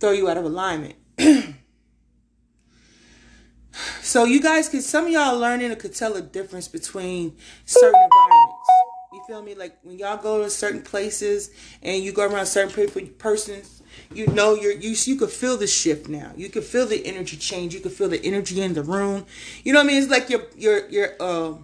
throw 0.00 0.12
you 0.12 0.28
out 0.28 0.36
of 0.36 0.44
alignment. 0.44 0.94
so 4.02 4.24
you 4.24 4.40
guys 4.40 4.68
could 4.68 4.82
some 4.82 5.06
of 5.06 5.12
y'all 5.12 5.38
learning 5.38 5.74
could 5.76 5.94
tell 5.94 6.14
a 6.14 6.22
difference 6.22 6.68
between 6.68 7.36
certain 7.64 8.00
environments. 8.00 8.47
Feel 9.28 9.42
me? 9.42 9.54
Like 9.54 9.76
when 9.82 9.98
y'all 9.98 10.16
go 10.16 10.42
to 10.42 10.48
certain 10.48 10.80
places 10.80 11.50
and 11.82 12.02
you 12.02 12.12
go 12.12 12.26
around 12.26 12.46
certain 12.46 12.74
people 12.74 13.02
persons, 13.18 13.82
you 14.10 14.26
know 14.28 14.54
you're 14.54 14.72
you 14.72 14.96
you 14.98 15.16
could 15.16 15.28
feel 15.28 15.58
the 15.58 15.66
shift 15.66 16.08
now. 16.08 16.32
You 16.34 16.48
could 16.48 16.64
feel 16.64 16.86
the 16.86 17.04
energy 17.04 17.36
change. 17.36 17.74
You 17.74 17.80
could 17.80 17.92
feel 17.92 18.08
the 18.08 18.24
energy 18.24 18.62
in 18.62 18.72
the 18.72 18.82
room. 18.82 19.26
You 19.64 19.74
know 19.74 19.80
what 19.80 19.84
I 19.84 19.88
mean? 19.88 20.02
It's 20.02 20.10
like 20.10 20.30
your 20.30 20.46
your 20.56 20.88
your 20.88 21.08
uh 21.20 21.58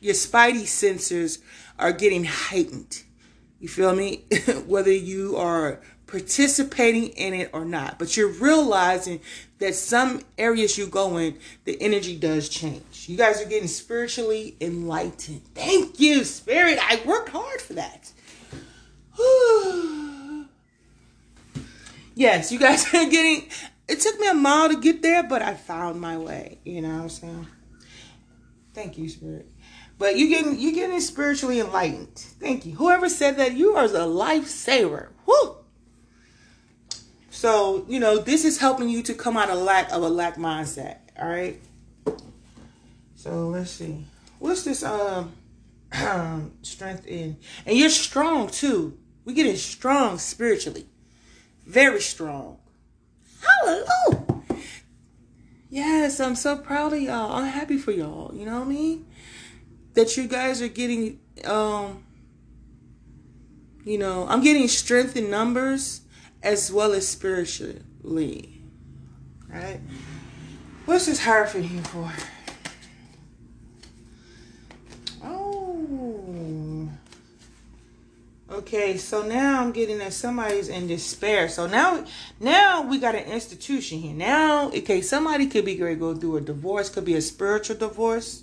your 0.00 0.14
spidey 0.14 0.62
sensors 0.62 1.42
are 1.78 1.92
getting 1.92 2.24
heightened. 2.24 3.02
You 3.58 3.68
feel 3.68 3.94
me? 3.94 4.24
Whether 4.66 4.94
you 4.94 5.36
are 5.36 5.82
participating 6.06 7.08
in 7.08 7.34
it 7.34 7.50
or 7.52 7.66
not. 7.66 7.98
But 7.98 8.16
you're 8.16 8.32
realizing 8.32 9.20
that 9.58 9.74
some 9.74 10.22
areas 10.38 10.78
you 10.78 10.86
go 10.86 11.18
in, 11.18 11.38
the 11.64 11.80
energy 11.82 12.16
does 12.16 12.48
change. 12.48 12.89
You 13.08 13.16
guys 13.16 13.40
are 13.40 13.48
getting 13.48 13.68
spiritually 13.68 14.56
enlightened. 14.60 15.42
Thank 15.54 16.00
you, 16.00 16.24
Spirit. 16.24 16.78
I 16.80 17.00
worked 17.06 17.30
hard 17.30 17.60
for 17.60 17.74
that. 17.74 18.12
yes, 22.14 22.52
you 22.52 22.58
guys 22.58 22.92
are 22.94 23.08
getting. 23.08 23.48
It 23.88 24.00
took 24.00 24.18
me 24.20 24.28
a 24.28 24.34
mile 24.34 24.68
to 24.68 24.76
get 24.80 25.02
there, 25.02 25.22
but 25.22 25.42
I 25.42 25.54
found 25.54 26.00
my 26.00 26.16
way. 26.16 26.58
You 26.64 26.82
know 26.82 26.96
what 26.96 27.02
I'm 27.02 27.08
saying? 27.08 27.46
Thank 28.74 28.98
you, 28.98 29.08
Spirit. 29.08 29.50
But 29.98 30.16
you 30.16 30.28
getting 30.28 30.58
you 30.58 30.72
getting 30.72 31.00
spiritually 31.00 31.60
enlightened. 31.60 32.16
Thank 32.16 32.64
you. 32.64 32.74
Whoever 32.76 33.08
said 33.08 33.36
that, 33.36 33.52
you 33.52 33.76
are 33.76 33.84
a 33.84 33.88
lifesaver. 33.88 35.08
Woo! 35.26 35.56
So, 37.30 37.84
you 37.88 38.00
know, 38.00 38.18
this 38.18 38.44
is 38.44 38.58
helping 38.58 38.88
you 38.88 39.02
to 39.04 39.14
come 39.14 39.36
out 39.36 39.50
of 39.50 39.58
lack 39.58 39.90
of 39.92 40.02
a 40.02 40.08
lack 40.08 40.36
mindset. 40.36 40.98
All 41.18 41.28
right. 41.28 41.60
So 43.20 43.48
let's 43.48 43.72
see. 43.72 44.06
What's 44.38 44.64
this 44.64 44.82
um 44.82 45.34
strength 46.62 47.06
in? 47.06 47.36
And 47.66 47.76
you're 47.76 47.90
strong 47.90 48.48
too. 48.48 48.96
We 49.26 49.34
getting 49.34 49.56
strong 49.56 50.16
spiritually. 50.16 50.86
Very 51.66 52.00
strong. 52.00 52.56
Hallelujah. 53.42 54.42
Yes, 55.68 56.18
I'm 56.18 56.34
so 56.34 56.56
proud 56.56 56.94
of 56.94 57.02
y'all. 57.02 57.32
I'm 57.34 57.44
happy 57.44 57.76
for 57.76 57.92
y'all. 57.92 58.34
You 58.34 58.46
know 58.46 58.60
what 58.60 58.68
I 58.68 58.70
mean? 58.70 59.06
That 59.92 60.16
you 60.16 60.26
guys 60.26 60.62
are 60.62 60.68
getting 60.68 61.20
um 61.44 62.02
you 63.84 63.98
know, 63.98 64.26
I'm 64.30 64.40
getting 64.42 64.66
strength 64.66 65.14
in 65.14 65.28
numbers 65.28 66.00
as 66.42 66.72
well 66.72 66.94
as 66.94 67.06
spiritually. 67.06 68.62
Right? 69.46 69.80
What's 70.86 71.04
this 71.04 71.20
Hierophant 71.22 71.66
here 71.66 71.82
for? 71.82 72.10
Oh. 75.22 76.88
Okay, 78.50 78.96
so 78.96 79.22
now 79.22 79.62
I'm 79.62 79.70
getting 79.70 79.98
that 79.98 80.12
somebody's 80.12 80.68
in 80.68 80.88
despair. 80.88 81.48
So 81.48 81.68
now 81.68 82.04
now 82.40 82.82
we 82.82 82.98
got 82.98 83.14
an 83.14 83.24
institution 83.24 84.00
here. 84.00 84.14
Now, 84.14 84.70
okay, 84.70 85.02
somebody 85.02 85.46
could 85.46 85.64
be 85.64 85.76
going 85.76 85.98
go 86.00 86.16
through 86.16 86.38
a 86.38 86.40
divorce, 86.40 86.90
could 86.90 87.04
be 87.04 87.14
a 87.14 87.20
spiritual 87.20 87.76
divorce. 87.76 88.42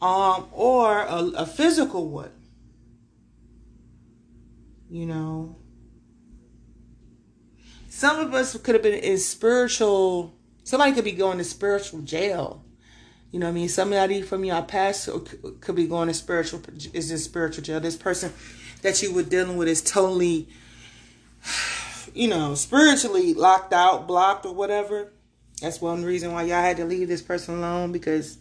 Um, 0.00 0.46
or 0.52 1.00
a, 1.00 1.32
a 1.36 1.46
physical 1.46 2.08
one. 2.08 2.30
You 4.90 5.06
know, 5.06 5.56
some 7.88 8.20
of 8.20 8.32
us 8.32 8.56
could 8.58 8.76
have 8.76 8.82
been 8.82 8.94
in 8.94 9.18
spiritual, 9.18 10.34
somebody 10.62 10.92
could 10.92 11.04
be 11.04 11.12
going 11.12 11.38
to 11.38 11.44
spiritual 11.44 12.02
jail. 12.02 12.64
You 13.32 13.40
know 13.40 13.46
what 13.46 13.52
I 13.52 13.54
mean? 13.54 13.68
Somebody 13.68 14.22
from 14.22 14.44
your 14.44 14.62
past 14.62 15.08
could 15.60 15.74
be 15.74 15.88
going 15.88 16.06
to 16.06 16.14
spiritual, 16.14 16.62
is 16.92 17.10
in 17.10 17.18
spiritual 17.18 17.64
jail. 17.64 17.80
This 17.80 17.96
person 17.96 18.32
that 18.84 19.02
you 19.02 19.12
were 19.12 19.24
dealing 19.24 19.56
with 19.56 19.66
is 19.66 19.82
totally, 19.82 20.46
you 22.14 22.28
know, 22.28 22.54
spiritually 22.54 23.34
locked 23.34 23.72
out, 23.72 24.06
blocked, 24.06 24.46
or 24.46 24.54
whatever. 24.54 25.12
That's 25.60 25.80
one 25.80 26.04
reason 26.04 26.32
why 26.32 26.42
y'all 26.42 26.62
had 26.62 26.76
to 26.76 26.84
leave 26.84 27.08
this 27.08 27.22
person 27.22 27.56
alone 27.56 27.90
because 27.90 28.38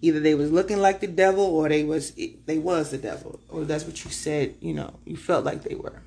either 0.00 0.20
they 0.20 0.36
was 0.36 0.52
looking 0.52 0.78
like 0.78 1.00
the 1.00 1.06
devil 1.08 1.44
or 1.44 1.68
they 1.68 1.82
was 1.82 2.12
they 2.12 2.58
was 2.58 2.90
the 2.90 2.98
devil 2.98 3.40
or 3.48 3.64
that's 3.64 3.84
what 3.84 4.04
you 4.04 4.10
said 4.10 4.52
you 4.60 4.74
know 4.74 4.92
you 5.04 5.16
felt 5.16 5.44
like 5.44 5.62
they 5.62 5.76
were 5.76 6.02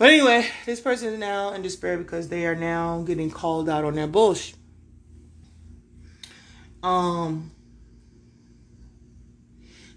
but 0.00 0.08
anyway, 0.08 0.46
this 0.64 0.80
person 0.80 1.12
is 1.12 1.18
now 1.18 1.52
in 1.52 1.60
despair 1.60 1.98
because 1.98 2.30
they 2.30 2.46
are 2.46 2.54
now 2.54 3.02
getting 3.02 3.30
called 3.30 3.68
out 3.68 3.84
on 3.84 3.96
their 3.96 4.06
bullshit. 4.06 4.54
Um, 6.82 7.50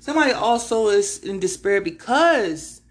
Somebody 0.03 0.33
also 0.33 0.89
is 0.89 1.19
in 1.19 1.39
despair 1.39 1.79
because 1.79 2.81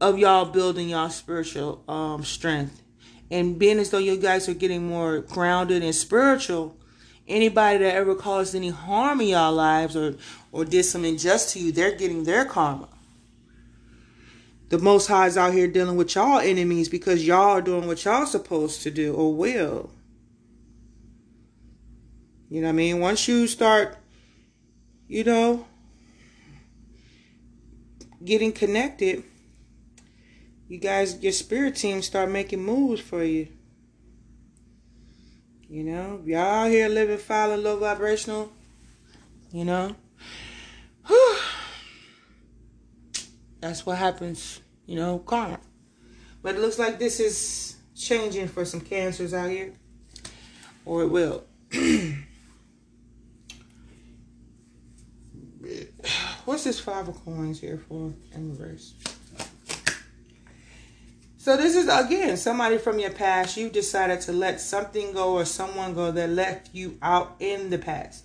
of 0.00 0.20
y'all 0.20 0.44
building 0.44 0.90
y'all 0.90 1.10
spiritual 1.10 1.82
um, 1.88 2.22
strength 2.22 2.80
and 3.28 3.58
being 3.58 3.80
as 3.80 3.90
though 3.90 3.98
you 3.98 4.16
guys 4.16 4.48
are 4.48 4.54
getting 4.54 4.86
more 4.86 5.18
grounded 5.18 5.82
and 5.82 5.92
spiritual. 5.92 6.76
Anybody 7.26 7.78
that 7.78 7.96
ever 7.96 8.14
caused 8.14 8.54
any 8.54 8.68
harm 8.68 9.20
in 9.20 9.26
y'all 9.26 9.52
lives 9.52 9.96
or 9.96 10.14
or 10.52 10.64
did 10.64 10.84
some 10.84 11.04
injustice 11.04 11.54
to 11.54 11.58
you, 11.58 11.72
they're 11.72 11.96
getting 11.96 12.22
their 12.22 12.44
karma. 12.44 12.88
The 14.68 14.78
Most 14.78 15.08
High 15.08 15.26
is 15.26 15.36
out 15.36 15.54
here 15.54 15.66
dealing 15.66 15.96
with 15.96 16.14
y'all 16.14 16.38
enemies 16.38 16.88
because 16.88 17.26
y'all 17.26 17.56
are 17.56 17.60
doing 17.60 17.88
what 17.88 18.04
y'all 18.04 18.26
supposed 18.26 18.82
to 18.82 18.92
do 18.92 19.12
or 19.12 19.34
will. 19.34 19.90
You 22.48 22.60
know 22.60 22.68
what 22.68 22.74
I 22.74 22.76
mean? 22.76 23.00
Once 23.00 23.26
you 23.26 23.48
start, 23.48 23.96
you 25.08 25.24
know, 25.24 25.66
getting 28.26 28.52
connected, 28.52 29.24
you 30.68 30.78
guys, 30.78 31.22
your 31.22 31.32
spirit 31.32 31.76
team 31.76 32.02
start 32.02 32.30
making 32.30 32.62
moves 32.62 33.00
for 33.00 33.22
you. 33.22 33.48
You 35.68 35.84
know, 35.84 36.20
y'all 36.24 36.64
out 36.66 36.70
here 36.70 36.88
living 36.88 37.18
foul 37.18 37.52
and 37.52 37.62
low 37.62 37.78
vibrational, 37.78 38.52
you 39.50 39.64
know, 39.64 39.96
whew, 41.06 41.38
that's 43.60 43.86
what 43.86 43.98
happens, 43.98 44.60
you 44.86 44.96
know, 44.96 45.18
karma. 45.18 45.58
But 46.42 46.56
it 46.56 46.60
looks 46.60 46.78
like 46.78 46.98
this 46.98 47.18
is 47.18 47.76
changing 47.96 48.48
for 48.48 48.64
some 48.64 48.80
cancers 48.80 49.34
out 49.34 49.50
here, 49.50 49.72
or 50.84 51.02
it 51.02 51.08
will. 51.08 51.44
What's 56.46 56.62
this 56.62 56.78
five 56.78 57.08
of 57.08 57.24
coins 57.24 57.60
here 57.60 57.82
for 57.88 58.12
in 58.32 58.50
reverse? 58.50 58.94
So 61.38 61.56
this 61.56 61.74
is 61.74 61.88
again 61.88 62.36
somebody 62.36 62.78
from 62.78 63.00
your 63.00 63.10
past. 63.10 63.56
You 63.56 63.68
decided 63.68 64.20
to 64.22 64.32
let 64.32 64.60
something 64.60 65.12
go 65.12 65.34
or 65.34 65.44
someone 65.44 65.92
go 65.92 66.12
that 66.12 66.30
left 66.30 66.70
you 66.72 66.98
out 67.02 67.34
in 67.40 67.70
the 67.70 67.78
past. 67.78 68.24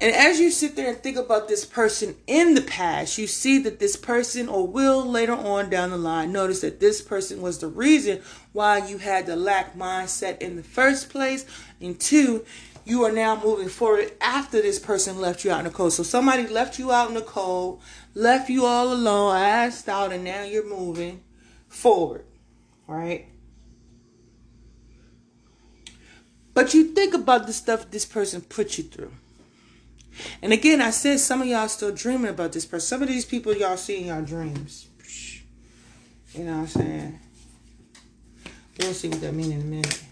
And 0.00 0.14
as 0.14 0.38
you 0.38 0.50
sit 0.50 0.74
there 0.74 0.90
and 0.90 0.98
think 0.98 1.16
about 1.16 1.48
this 1.48 1.64
person 1.64 2.16
in 2.26 2.54
the 2.54 2.60
past, 2.62 3.18
you 3.18 3.26
see 3.26 3.58
that 3.58 3.80
this 3.80 3.96
person 3.96 4.48
or 4.48 4.66
will 4.66 5.04
later 5.04 5.34
on 5.34 5.70
down 5.70 5.90
the 5.90 5.96
line 5.96 6.32
notice 6.32 6.60
that 6.60 6.78
this 6.78 7.02
person 7.02 7.40
was 7.40 7.58
the 7.58 7.66
reason 7.66 8.20
why 8.52 8.78
you 8.78 8.98
had 8.98 9.26
the 9.26 9.34
lack 9.34 9.76
mindset 9.76 10.38
in 10.38 10.54
the 10.56 10.62
first 10.62 11.10
place. 11.10 11.44
And 11.80 11.98
two, 11.98 12.44
you 12.88 13.04
are 13.04 13.12
now 13.12 13.38
moving 13.44 13.68
forward 13.68 14.10
after 14.18 14.62
this 14.62 14.78
person 14.78 15.20
left 15.20 15.44
you 15.44 15.50
out 15.50 15.58
in 15.58 15.64
the 15.64 15.70
cold. 15.70 15.92
So 15.92 16.02
somebody 16.02 16.46
left 16.46 16.78
you 16.78 16.90
out 16.90 17.08
in 17.08 17.14
the 17.14 17.20
cold, 17.20 17.82
left 18.14 18.48
you 18.48 18.64
all 18.64 18.90
alone, 18.90 19.36
asked 19.36 19.90
out, 19.90 20.10
and 20.10 20.24
now 20.24 20.44
you're 20.44 20.66
moving 20.66 21.22
forward, 21.68 22.24
right? 22.86 23.26
But 26.54 26.72
you 26.72 26.94
think 26.94 27.12
about 27.12 27.46
the 27.46 27.52
stuff 27.52 27.90
this 27.90 28.06
person 28.06 28.40
put 28.40 28.78
you 28.78 28.84
through. 28.84 29.12
And 30.40 30.54
again, 30.54 30.80
I 30.80 30.90
said 30.90 31.20
some 31.20 31.42
of 31.42 31.46
y'all 31.46 31.68
still 31.68 31.92
dreaming 31.92 32.30
about 32.30 32.52
this 32.52 32.64
person. 32.64 32.86
Some 32.86 33.02
of 33.02 33.08
these 33.08 33.26
people 33.26 33.54
y'all 33.54 33.76
see 33.76 34.00
in 34.00 34.06
y'all 34.06 34.22
dreams. 34.22 34.88
You 36.34 36.44
know 36.44 36.52
what 36.52 36.60
I'm 36.60 36.66
saying? 36.66 37.20
We'll 38.78 38.94
see 38.94 39.08
what 39.08 39.20
that 39.20 39.34
means 39.34 39.52
in 39.52 39.60
a 39.60 39.64
minute. 39.64 40.02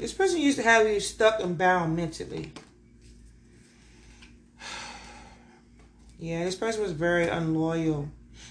This 0.00 0.14
person 0.14 0.40
used 0.40 0.56
to 0.56 0.64
have 0.64 0.88
you 0.88 0.98
stuck 0.98 1.42
and 1.42 1.58
bound 1.58 1.94
mentally. 1.94 2.54
Yeah, 6.18 6.42
this 6.44 6.54
person 6.54 6.80
was 6.80 6.92
very 6.92 7.28
unloyal. 7.28 8.08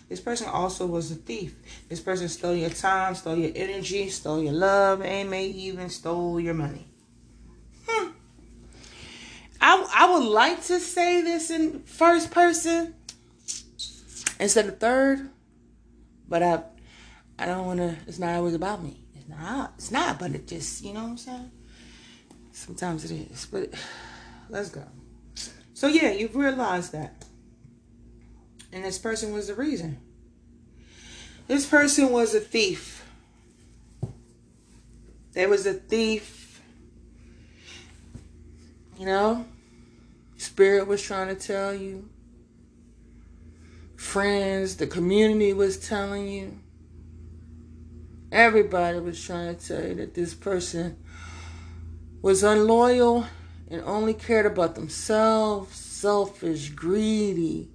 This 0.09 0.21
person 0.21 0.47
also 0.47 0.85
was 0.85 1.11
a 1.11 1.15
thief. 1.15 1.55
This 1.89 1.99
person 2.01 2.29
stole 2.29 2.53
your 2.53 2.69
time, 2.69 3.15
stole 3.15 3.35
your 3.35 3.51
energy, 3.55 4.09
stole 4.09 4.43
your 4.43 4.53
love, 4.53 5.01
and 5.01 5.31
may 5.31 5.47
even 5.47 5.89
stole 5.89 6.39
your 6.39 6.53
money. 6.53 6.85
Hmm. 7.87 8.11
I, 9.59 9.89
I 9.95 10.13
would 10.13 10.25
like 10.25 10.61
to 10.65 10.79
say 10.79 11.23
this 11.23 11.49
in 11.49 11.81
first 11.81 12.29
person 12.29 12.93
instead 14.39 14.67
of 14.67 14.79
third, 14.79 15.31
but 16.27 16.43
I 16.43 16.61
I 17.39 17.47
don't 17.47 17.65
want 17.65 17.79
to. 17.79 17.97
It's 18.05 18.19
not 18.19 18.35
always 18.35 18.53
about 18.53 18.83
me. 18.83 18.98
Not. 19.29 19.73
It's 19.77 19.91
not. 19.91 20.19
But 20.19 20.31
it 20.31 20.47
just 20.47 20.83
you 20.83 20.93
know 20.93 21.03
what 21.03 21.09
I'm 21.09 21.17
saying. 21.17 21.51
Sometimes 22.51 23.09
it 23.09 23.31
is. 23.31 23.45
But 23.45 23.73
let's 24.49 24.69
go. 24.69 24.83
So 25.73 25.87
yeah, 25.87 26.11
you've 26.11 26.35
realized 26.35 26.91
that. 26.91 27.23
And 28.73 28.83
this 28.83 28.97
person 28.97 29.33
was 29.33 29.47
the 29.47 29.55
reason. 29.55 29.97
This 31.47 31.65
person 31.65 32.11
was 32.11 32.35
a 32.35 32.39
thief. 32.39 33.05
There 35.33 35.49
was 35.49 35.65
a 35.65 35.73
thief. 35.73 36.61
You 38.99 39.05
know? 39.05 39.45
Spirit 40.37 40.87
was 40.87 41.01
trying 41.01 41.29
to 41.29 41.35
tell 41.35 41.73
you. 41.73 42.09
Friends, 43.95 44.75
the 44.77 44.87
community 44.87 45.53
was 45.53 45.77
telling 45.77 46.27
you. 46.27 46.59
Everybody 48.31 48.99
was 48.99 49.23
trying 49.23 49.55
to 49.55 49.67
tell 49.67 49.87
you 49.87 49.95
that 49.95 50.13
this 50.13 50.33
person 50.33 50.97
was 52.21 52.43
unloyal 52.43 53.25
and 53.69 53.81
only 53.81 54.13
cared 54.13 54.45
about 54.45 54.75
themselves, 54.75 55.75
selfish, 55.75 56.69
greedy. 56.69 57.69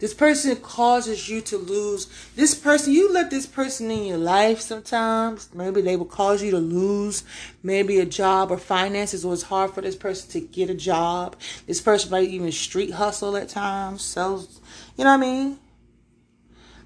This 0.00 0.14
person 0.14 0.56
causes 0.56 1.28
you 1.28 1.42
to 1.42 1.58
lose. 1.58 2.08
This 2.34 2.54
person, 2.54 2.94
you 2.94 3.12
let 3.12 3.30
this 3.30 3.46
person 3.46 3.90
in 3.90 4.04
your 4.04 4.16
life 4.16 4.60
sometimes. 4.60 5.50
Maybe 5.54 5.82
they 5.82 5.94
will 5.94 6.06
cause 6.06 6.42
you 6.42 6.50
to 6.52 6.58
lose 6.58 7.22
maybe 7.62 8.00
a 8.00 8.06
job 8.06 8.50
or 8.50 8.56
finances, 8.56 9.26
or 9.26 9.34
it's 9.34 9.42
hard 9.42 9.72
for 9.72 9.82
this 9.82 9.96
person 9.96 10.30
to 10.30 10.40
get 10.40 10.70
a 10.70 10.74
job. 10.74 11.36
This 11.66 11.82
person 11.82 12.10
might 12.10 12.30
even 12.30 12.50
street 12.50 12.92
hustle 12.92 13.36
at 13.36 13.50
times, 13.50 14.00
sells, 14.00 14.60
you 14.96 15.04
know 15.04 15.10
what 15.10 15.18
I 15.18 15.20
mean? 15.20 15.58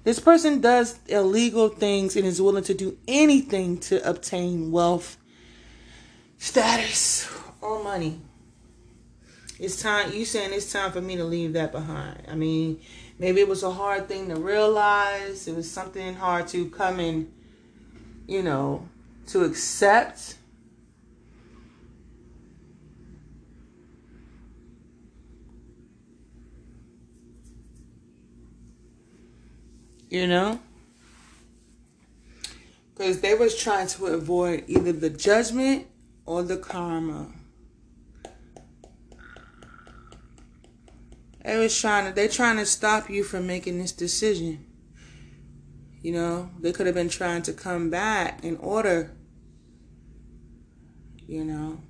This 0.05 0.19
person 0.19 0.61
does 0.61 0.99
illegal 1.07 1.67
things 1.67 2.15
and 2.15 2.25
is 2.25 2.39
willing 2.39 2.63
to 2.65 2.75
do 2.75 2.95
anything 3.07 3.79
to 3.79 4.07
obtain 4.07 4.71
wealth 4.71 5.17
status 6.37 7.27
or 7.59 7.83
money. 7.83 8.21
It's 9.57 9.81
time 9.81 10.13
you 10.13 10.23
saying 10.25 10.53
it's 10.53 10.71
time 10.71 10.91
for 10.91 11.01
me 11.01 11.15
to 11.15 11.23
leave 11.23 11.53
that 11.53 11.71
behind. 11.71 12.21
I 12.29 12.35
mean, 12.35 12.79
maybe 13.17 13.41
it 13.41 13.47
was 13.47 13.63
a 13.63 13.71
hard 13.71 14.07
thing 14.07 14.29
to 14.29 14.35
realize. 14.35 15.47
It 15.47 15.55
was 15.55 15.69
something 15.71 16.13
hard 16.13 16.47
to 16.49 16.69
come 16.69 16.99
and, 16.99 17.33
you 18.27 18.43
know, 18.43 18.87
to 19.27 19.43
accept. 19.43 20.35
You 30.15 30.27
know? 30.27 30.61
Because 32.93 33.19
they 33.19 33.35
was 33.35 33.53
trying 33.53 33.87
to 33.87 34.05
avoid 34.05 34.63
either 34.65 34.93
the 34.93 35.09
judgment 35.09 35.87
or 36.25 36.41
the 36.41 36.55
karma. 36.55 37.33
They 41.43 41.57
was 41.57 41.77
trying 41.77 42.07
to 42.07 42.13
they 42.13 42.29
trying 42.29 42.55
to 42.55 42.65
stop 42.65 43.09
you 43.09 43.25
from 43.25 43.45
making 43.45 43.77
this 43.77 43.91
decision. 43.91 44.65
You 46.01 46.13
know, 46.13 46.49
they 46.61 46.71
could 46.71 46.85
have 46.85 46.95
been 46.95 47.09
trying 47.09 47.41
to 47.41 47.51
come 47.51 47.89
back 47.89 48.41
in 48.41 48.55
order. 48.55 49.11
You 51.27 51.43
know. 51.43 51.81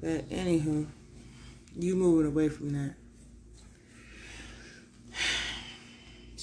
But 0.00 0.28
anywho, 0.28 0.88
you 1.76 1.94
moving 1.94 2.26
away 2.26 2.48
from 2.48 2.70
that. 2.70 2.96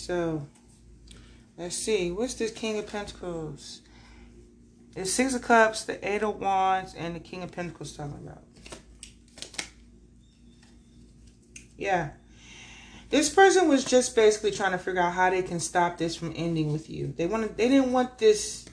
So 0.03 0.45
let's 1.57 1.77
see. 1.77 2.11
What's 2.11 2.33
this 2.33 2.51
King 2.51 2.77
of 2.77 2.87
Pentacles? 2.87 3.79
It's 4.97 5.13
Six 5.13 5.33
of 5.33 5.43
Cups, 5.43 5.85
the 5.85 6.05
Eight 6.05 6.23
of 6.23 6.41
Wands, 6.41 6.93
and 6.93 7.15
the 7.15 7.21
King 7.21 7.41
of 7.41 7.53
Pentacles 7.53 7.95
talking 7.95 8.17
about. 8.21 8.43
Yeah. 11.77 12.09
This 13.11 13.29
person 13.29 13.69
was 13.69 13.85
just 13.85 14.13
basically 14.13 14.51
trying 14.51 14.73
to 14.73 14.77
figure 14.77 14.99
out 14.99 15.13
how 15.13 15.29
they 15.29 15.41
can 15.41 15.61
stop 15.61 15.97
this 15.97 16.17
from 16.17 16.33
ending 16.35 16.73
with 16.73 16.89
you. 16.89 17.13
They 17.15 17.25
wanted 17.25 17.55
they 17.55 17.69
didn't 17.69 17.93
want 17.93 18.17
this 18.17 18.65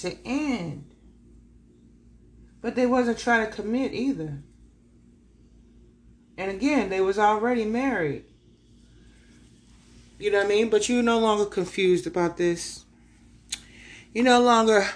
to 0.00 0.16
end. 0.26 0.92
But 2.60 2.74
they 2.74 2.86
wasn't 2.86 3.18
trying 3.18 3.46
to 3.46 3.52
commit 3.52 3.92
either. 3.92 4.42
And 6.36 6.50
again, 6.50 6.88
they 6.88 7.00
was 7.00 7.16
already 7.16 7.64
married. 7.64 8.24
You 10.20 10.30
know 10.30 10.38
what 10.38 10.46
I 10.46 10.48
mean? 10.50 10.68
But 10.68 10.88
you're 10.88 11.02
no 11.02 11.18
longer 11.18 11.46
confused 11.46 12.06
about 12.06 12.36
this. 12.36 12.84
You're 14.12 14.24
no 14.24 14.42
longer 14.42 14.86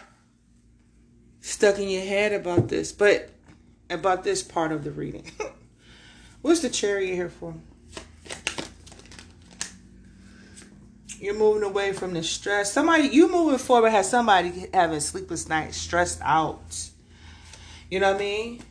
stuck 1.41 1.79
in 1.79 1.89
your 1.89 2.05
head 2.05 2.35
about 2.35 2.69
this. 2.69 2.93
But 2.93 3.31
about 3.89 4.23
this 4.23 4.43
part 4.43 4.71
of 4.71 4.85
the 4.85 4.91
reading. 4.91 5.31
What's 6.43 6.61
the 6.61 6.69
chariot 6.69 7.15
here 7.15 7.31
for? 7.31 7.55
You're 11.19 11.39
moving 11.39 11.63
away 11.63 11.95
from 11.95 12.13
the 12.13 12.23
stress. 12.23 12.71
Somebody, 12.71 13.09
you 13.09 13.31
moving 13.31 13.59
forward 13.59 13.91
has 13.91 14.11
somebody 14.11 14.67
having 14.75 15.01
sleepless 15.01 15.49
nights, 15.49 15.79
stressed 15.79 16.21
out. 16.23 16.91
You 17.91 18.01
know 18.01 18.13
what 18.13 18.17
I 18.17 18.25
mean? 18.25 18.63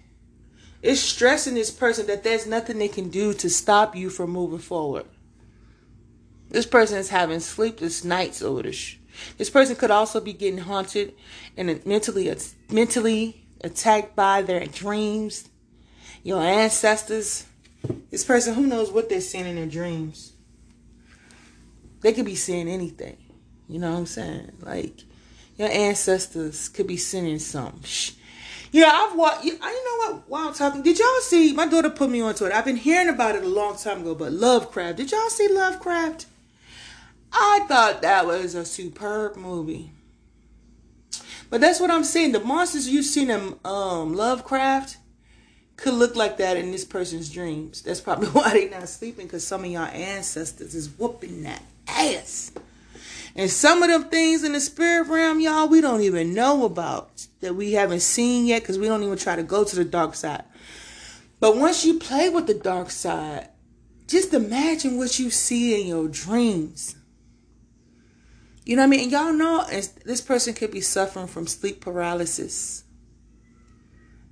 It's 0.84 1.00
stressing 1.00 1.56
this 1.56 1.72
person 1.72 2.06
that 2.08 2.24
there's 2.24 2.46
nothing 2.46 2.78
they 2.78 2.90
can 2.90 3.10
do 3.10 3.34
to 3.34 3.50
stop 3.50 3.96
you 3.96 4.12
from 4.12 4.30
moving 4.30 4.60
forward. 4.60 5.06
This 6.54 6.68
person 6.68 7.00
is 7.00 7.10
having 7.10 7.40
sleepless 7.40 8.04
nights 8.04 8.44
over 8.44 8.62
this. 8.62 8.96
This 9.40 9.50
person 9.50 9.76
could 9.76 9.90
also 9.90 10.22
be 10.22 10.34
getting 10.34 10.60
haunted 10.60 11.16
and 11.58 11.84
mentally 11.84 12.32
mentally 12.70 13.44
attacked 13.62 14.16
by 14.16 14.44
their 14.44 14.64
dreams, 14.68 15.50
your 16.22 16.44
ancestors. 16.44 17.48
This 18.12 18.24
person, 18.24 18.54
who 18.54 18.68
knows 18.68 18.92
what 18.92 19.10
they're 19.10 19.20
seeing 19.20 19.48
in 19.48 19.56
their 19.56 19.66
dreams? 19.66 20.34
They 22.02 22.14
could 22.14 22.26
be 22.26 22.36
seeing 22.36 22.68
anything. 22.68 23.18
You 23.68 23.80
know 23.80 23.92
what 23.92 23.98
I'm 23.98 24.06
saying? 24.06 24.52
Like 24.62 25.02
your 25.58 25.70
ancestors 25.70 26.70
could 26.70 26.86
be 26.86 26.98
seeing 26.98 27.40
something. 27.40 28.16
Yeah, 28.72 28.92
I've 28.94 29.16
watched. 29.16 29.44
You, 29.44 29.58
know 29.58 29.98
what? 29.98 30.30
While 30.30 30.48
I'm 30.50 30.54
talking, 30.54 30.84
did 30.84 31.00
y'all 31.00 31.22
see? 31.22 31.52
My 31.54 31.66
daughter 31.66 31.90
put 31.90 32.12
me 32.12 32.22
onto 32.22 32.46
it. 32.46 32.54
I've 32.54 32.66
been 32.66 32.76
hearing 32.76 33.10
about 33.10 33.36
it 33.36 33.44
a 33.44 33.48
long 33.48 33.76
time 33.76 34.02
ago, 34.02 34.14
but 34.14 34.32
Lovecraft. 34.32 34.98
Did 34.98 35.12
y'all 35.12 35.30
see 35.30 35.48
Lovecraft? 35.48 36.28
I 37.34 37.66
thought 37.68 38.02
that 38.04 38.28
was 38.28 38.56
a 38.56 38.64
superb 38.64 39.36
movie. 39.36 39.92
But 41.50 41.62
that's 41.62 41.80
what 41.80 41.92
I'm 41.92 42.04
saying. 42.04 42.32
The 42.32 42.40
monsters 42.40 42.88
you've 42.88 43.06
seen 43.06 43.30
in 43.30 43.56
um, 43.66 44.14
Lovecraft 44.14 44.98
could 45.76 45.94
look 45.94 46.16
like 46.16 46.38
that 46.38 46.58
in 46.58 46.72
this 46.72 46.86
person's 46.86 47.30
dreams. 47.30 47.82
That's 47.82 48.02
probably 48.02 48.28
why 48.30 48.52
they're 48.52 48.70
not 48.70 48.90
sleeping, 48.90 49.26
because 49.26 49.46
some 49.46 49.64
of 49.64 49.70
y'all 49.70 49.86
ancestors 49.86 50.76
is 50.76 50.90
whooping 50.90 51.44
that 51.44 51.62
ass. 51.88 52.52
And 53.36 53.50
some 53.50 53.82
of 53.82 53.90
them 53.90 54.10
things 54.10 54.44
in 54.44 54.54
the 54.54 54.60
spirit 54.60 55.08
realm, 55.08 55.40
y'all, 55.40 55.68
we 55.68 55.82
don't 55.82 56.02
even 56.02 56.34
know 56.34 56.66
about 56.66 57.28
that 57.42 57.56
we 57.56 57.74
haven't 57.74 58.02
seen 58.02 58.46
yet 58.46 58.62
because 58.62 58.78
we 58.78 58.88
don't 58.88 59.04
even 59.04 59.18
try 59.18 59.36
to 59.36 59.44
go 59.44 59.64
to 59.64 59.76
the 59.76 59.84
dark 59.84 60.14
side. 60.14 60.44
But 61.40 61.58
once 61.58 61.84
you 61.84 62.00
play 62.00 62.30
with 62.30 62.48
the 62.48 62.54
dark 62.54 62.92
side, 62.92 63.50
just 64.08 64.34
imagine 64.34 64.98
what 64.98 65.18
you 65.18 65.30
see 65.30 65.82
in 65.82 65.88
your 65.88 66.08
dreams. 66.08 66.96
You 68.66 68.76
know 68.76 68.82
what 68.82 68.88
I 68.88 68.90
mean? 68.90 69.00
And 69.02 69.12
y'all 69.12 69.34
know 69.34 69.66
this 69.68 70.22
person 70.22 70.54
could 70.54 70.72
be 70.72 70.82
suffering 70.82 71.28
from 71.28 71.48
sleep 71.48 71.82
paralysis. 71.82 72.84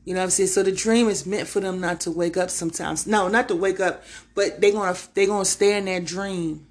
You 0.06 0.14
know 0.14 0.22
what 0.22 0.26
I'm 0.26 0.30
saying? 0.32 0.50
So 0.50 0.64
the 0.64 0.72
dream 0.72 1.10
is 1.10 1.26
meant 1.26 1.48
for 1.48 1.60
them 1.60 1.80
not 1.80 2.02
to 2.02 2.12
wake 2.12 2.38
up 2.38 2.50
sometimes. 2.50 3.06
No, 3.06 3.28
not 3.28 3.48
to 3.50 3.56
wake 3.56 3.80
up, 3.80 4.04
but 4.34 4.62
they're 4.62 4.72
gonna 4.72 4.98
they're 5.14 5.28
gonna 5.28 5.46
stay 5.46 5.78
in 5.78 5.86
that 5.86 6.06
dream 6.06 6.68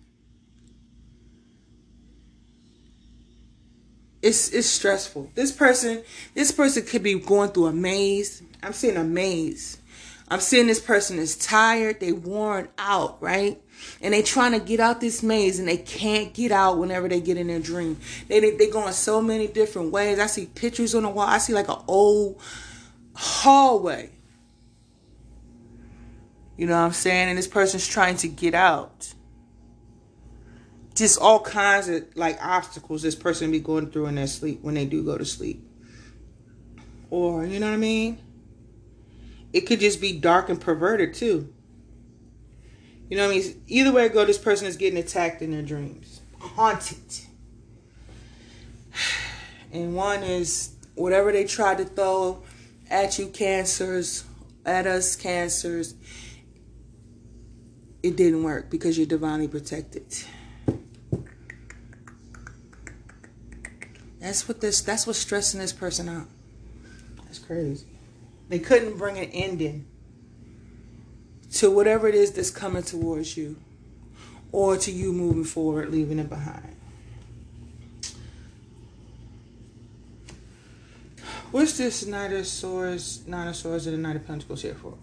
it's 4.22 4.50
it's 4.50 4.68
stressful. 4.68 5.30
This 5.34 5.52
person, 5.52 6.02
this 6.34 6.52
person 6.52 6.84
could 6.84 7.02
be 7.02 7.18
going 7.18 7.50
through 7.50 7.66
a 7.66 7.72
maze. 7.72 8.42
I'm 8.62 8.72
seeing 8.72 8.96
a 8.96 9.04
maze. 9.04 9.78
I'm 10.28 10.40
seeing 10.40 10.66
this 10.66 10.80
person 10.80 11.18
is 11.18 11.36
tired, 11.36 11.98
they 11.98 12.12
worn 12.12 12.68
out, 12.78 13.20
right? 13.20 13.60
And 14.00 14.14
they 14.14 14.22
trying 14.22 14.52
to 14.52 14.60
get 14.60 14.80
out 14.80 15.00
this 15.00 15.22
maze 15.22 15.58
and 15.58 15.68
they 15.68 15.76
can't 15.76 16.32
get 16.32 16.52
out 16.52 16.78
whenever 16.78 17.08
they 17.08 17.20
get 17.20 17.36
in 17.36 17.48
their 17.48 17.60
dream. 17.60 17.98
They 18.28 18.40
they, 18.40 18.52
they 18.52 18.70
going 18.70 18.92
so 18.92 19.20
many 19.20 19.46
different 19.46 19.92
ways. 19.92 20.18
I 20.18 20.26
see 20.26 20.46
pictures 20.46 20.94
on 20.94 21.02
the 21.02 21.08
wall. 21.10 21.26
I 21.26 21.38
see 21.38 21.52
like 21.52 21.68
an 21.68 21.82
old 21.86 22.40
hallway. 23.14 24.10
You 26.56 26.66
know 26.66 26.74
what 26.74 26.86
I'm 26.86 26.92
saying? 26.92 27.28
And 27.30 27.38
this 27.38 27.48
person's 27.48 27.86
trying 27.86 28.16
to 28.18 28.28
get 28.28 28.54
out 28.54 29.14
just 30.94 31.18
all 31.18 31.40
kinds 31.40 31.88
of 31.88 32.04
like 32.14 32.38
obstacles 32.44 33.00
this 33.00 33.14
person 33.14 33.50
be 33.50 33.60
going 33.60 33.90
through 33.90 34.06
in 34.06 34.16
their 34.16 34.26
sleep 34.26 34.60
when 34.62 34.74
they 34.74 34.84
do 34.84 35.02
go 35.02 35.16
to 35.16 35.24
sleep. 35.24 35.66
Or, 37.08 37.44
you 37.44 37.58
know 37.58 37.66
what 37.66 37.74
I 37.74 37.78
mean? 37.78 38.20
It 39.52 39.62
could 39.62 39.80
just 39.80 40.00
be 40.00 40.18
dark 40.18 40.48
and 40.48 40.60
perverted 40.60 41.14
too. 41.14 41.52
You 43.10 43.16
know 43.16 43.26
what 43.26 43.36
I 43.36 43.40
mean? 43.40 43.62
Either 43.66 43.92
way 43.92 44.06
it 44.06 44.14
go, 44.14 44.24
this 44.24 44.38
person 44.38 44.68
is 44.68 44.76
getting 44.76 44.98
attacked 44.98 45.42
in 45.42 45.50
their 45.50 45.62
dreams. 45.62 46.20
Haunted. 46.38 46.98
And 49.72 49.94
one 49.94 50.24
is 50.24 50.74
whatever 50.96 51.30
they 51.30 51.44
try 51.44 51.76
to 51.76 51.84
throw 51.84 52.42
at 52.90 53.20
you, 53.20 53.28
cancers, 53.28 54.24
at 54.66 54.84
us, 54.84 55.14
cancers, 55.14 55.94
it 58.02 58.16
didn't 58.16 58.42
work 58.42 58.68
because 58.68 58.98
you're 58.98 59.06
divinely 59.06 59.46
protected. 59.46 60.06
That's 64.18 64.48
what 64.48 64.60
this 64.60 64.80
that's 64.80 65.06
what's 65.06 65.20
stressing 65.20 65.60
this 65.60 65.72
person 65.72 66.08
out. 66.08 66.26
That's 67.24 67.38
crazy. 67.38 67.86
They 68.48 68.58
couldn't 68.58 68.98
bring 68.98 69.18
an 69.18 69.30
ending 69.32 69.86
to 71.54 71.70
whatever 71.70 72.08
it 72.08 72.14
is 72.14 72.32
that's 72.32 72.50
coming 72.50 72.82
towards 72.82 73.36
you 73.36 73.56
or 74.52 74.76
to 74.76 74.90
you 74.90 75.12
moving 75.12 75.44
forward, 75.44 75.90
leaving 75.90 76.18
it 76.18 76.28
behind. 76.28 76.76
What's 81.50 81.76
this 81.78 82.06
Knight 82.06 82.32
of 82.32 82.46
Swords, 82.46 83.26
Nine 83.26 83.48
of 83.48 83.56
Swords, 83.56 83.86
and 83.86 83.96
the 83.96 84.00
Knight 84.00 84.16
of 84.16 84.26
Pentacles 84.26 84.62
here 84.62 84.74
for? 84.74 84.94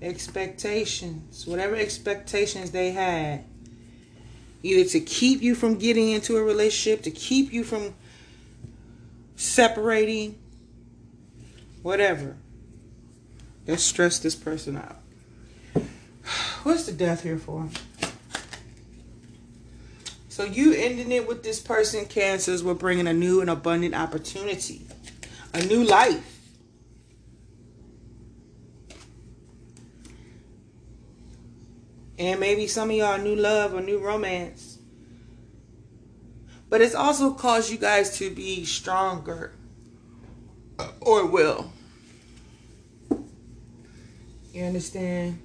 Expectations. 0.00 1.46
Whatever 1.46 1.76
expectations 1.76 2.70
they 2.70 2.92
had 2.92 3.44
either 4.62 4.88
to 4.88 5.00
keep 5.00 5.42
you 5.42 5.54
from 5.54 5.76
getting 5.76 6.10
into 6.10 6.36
a 6.36 6.42
relationship, 6.42 7.02
to 7.02 7.10
keep 7.10 7.52
you 7.52 7.64
from 7.64 7.94
separating, 9.36 10.38
whatever. 11.82 12.36
Let's 13.66 13.82
stress 13.82 14.18
this 14.18 14.34
person 14.34 14.76
out. 14.76 14.96
What's 16.62 16.86
the 16.86 16.92
death 16.92 17.22
here 17.22 17.38
for? 17.38 17.68
So 20.28 20.44
you 20.44 20.72
ending 20.72 21.12
it 21.12 21.28
with 21.28 21.42
this 21.42 21.60
person, 21.60 22.06
cancers, 22.06 22.62
will 22.62 22.74
bringing 22.74 23.06
a 23.06 23.12
new 23.12 23.40
and 23.42 23.50
abundant 23.50 23.94
opportunity, 23.94 24.86
a 25.52 25.62
new 25.62 25.84
life. 25.84 26.40
And 32.18 32.40
maybe 32.40 32.66
some 32.66 32.90
of 32.90 32.96
y'all 32.96 33.18
new 33.18 33.36
love 33.36 33.74
or 33.74 33.82
new 33.82 33.98
romance. 33.98 34.78
But 36.70 36.80
it's 36.80 36.94
also 36.94 37.34
caused 37.34 37.70
you 37.70 37.76
guys 37.76 38.16
to 38.16 38.30
be 38.30 38.64
stronger. 38.64 39.52
Or 41.02 41.26
will. 41.26 41.70
You 44.52 44.64
understand? 44.64 45.38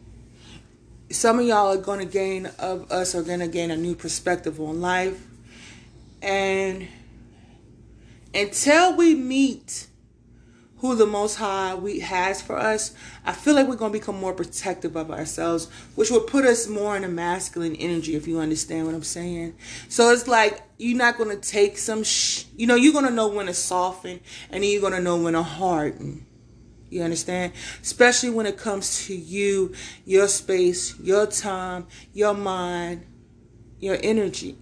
Some 1.10 1.39
of 1.39 1.46
y'all 1.46 1.72
are 1.74 1.82
going 1.82 2.00
to 2.00 2.06
gain, 2.06 2.48
of 2.60 2.91
us 2.91 3.15
are 3.15 3.24
going 3.24 3.39
to 3.39 3.48
gain 3.48 3.72
a 3.72 3.78
new 3.78 3.96
perspective 3.96 4.60
on 4.60 4.82
life. 4.82 5.26
And 6.22 6.89
until 8.34 8.98
we 8.98 9.15
meet 9.15 9.88
who 10.80 10.96
the 10.96 11.06
most 11.06 11.36
high 11.36 11.74
we 11.74 12.02
has 12.02 12.39
for 12.39 12.56
us 12.56 12.93
i 13.26 13.32
feel 13.32 13.56
like 13.56 13.67
we're 13.67 13.76
going 13.76 13.91
to 13.91 13.98
become 13.98 14.20
more 14.20 14.34
protective 14.34 14.96
of 14.96 15.10
ourselves 15.10 15.67
which 15.96 16.12
will 16.12 16.22
put 16.22 16.46
us 16.46 16.67
more 16.67 16.96
in 16.96 17.04
a 17.04 17.08
masculine 17.08 17.76
energy 17.78 18.13
if 18.13 18.28
you 18.28 18.38
understand 18.38 18.86
what 18.86 18.93
i'm 18.93 19.02
saying 19.02 19.56
so 19.89 20.12
it's 20.12 20.28
like 20.28 20.62
you're 20.78 20.96
not 20.96 21.17
going 21.17 21.30
to 21.32 21.50
take 21.50 21.80
some 21.80 22.04
sh- 22.04 22.43
you 22.56 22.67
know 22.67 22.76
you're 22.76 22.93
going 22.93 23.06
to 23.06 23.12
know 23.12 23.28
when 23.28 23.48
to 23.48 23.56
soften 23.56 24.20
and 24.52 24.62
then 24.62 24.70
you're 24.70 24.82
going 24.82 24.93
to 24.93 25.02
know 25.02 25.17
when 25.17 25.34
to 25.34 25.41
harden 25.41 26.26
you 26.89 27.02
understand 27.02 27.52
especially 27.82 28.30
when 28.30 28.45
it 28.45 28.58
comes 28.58 29.06
to 29.06 29.15
you 29.15 29.73
your 30.06 30.28
space 30.28 30.97
your 31.00 31.26
time 31.26 31.86
your 32.13 32.34
mind 32.34 33.06
your 33.80 33.97
energy 34.02 34.58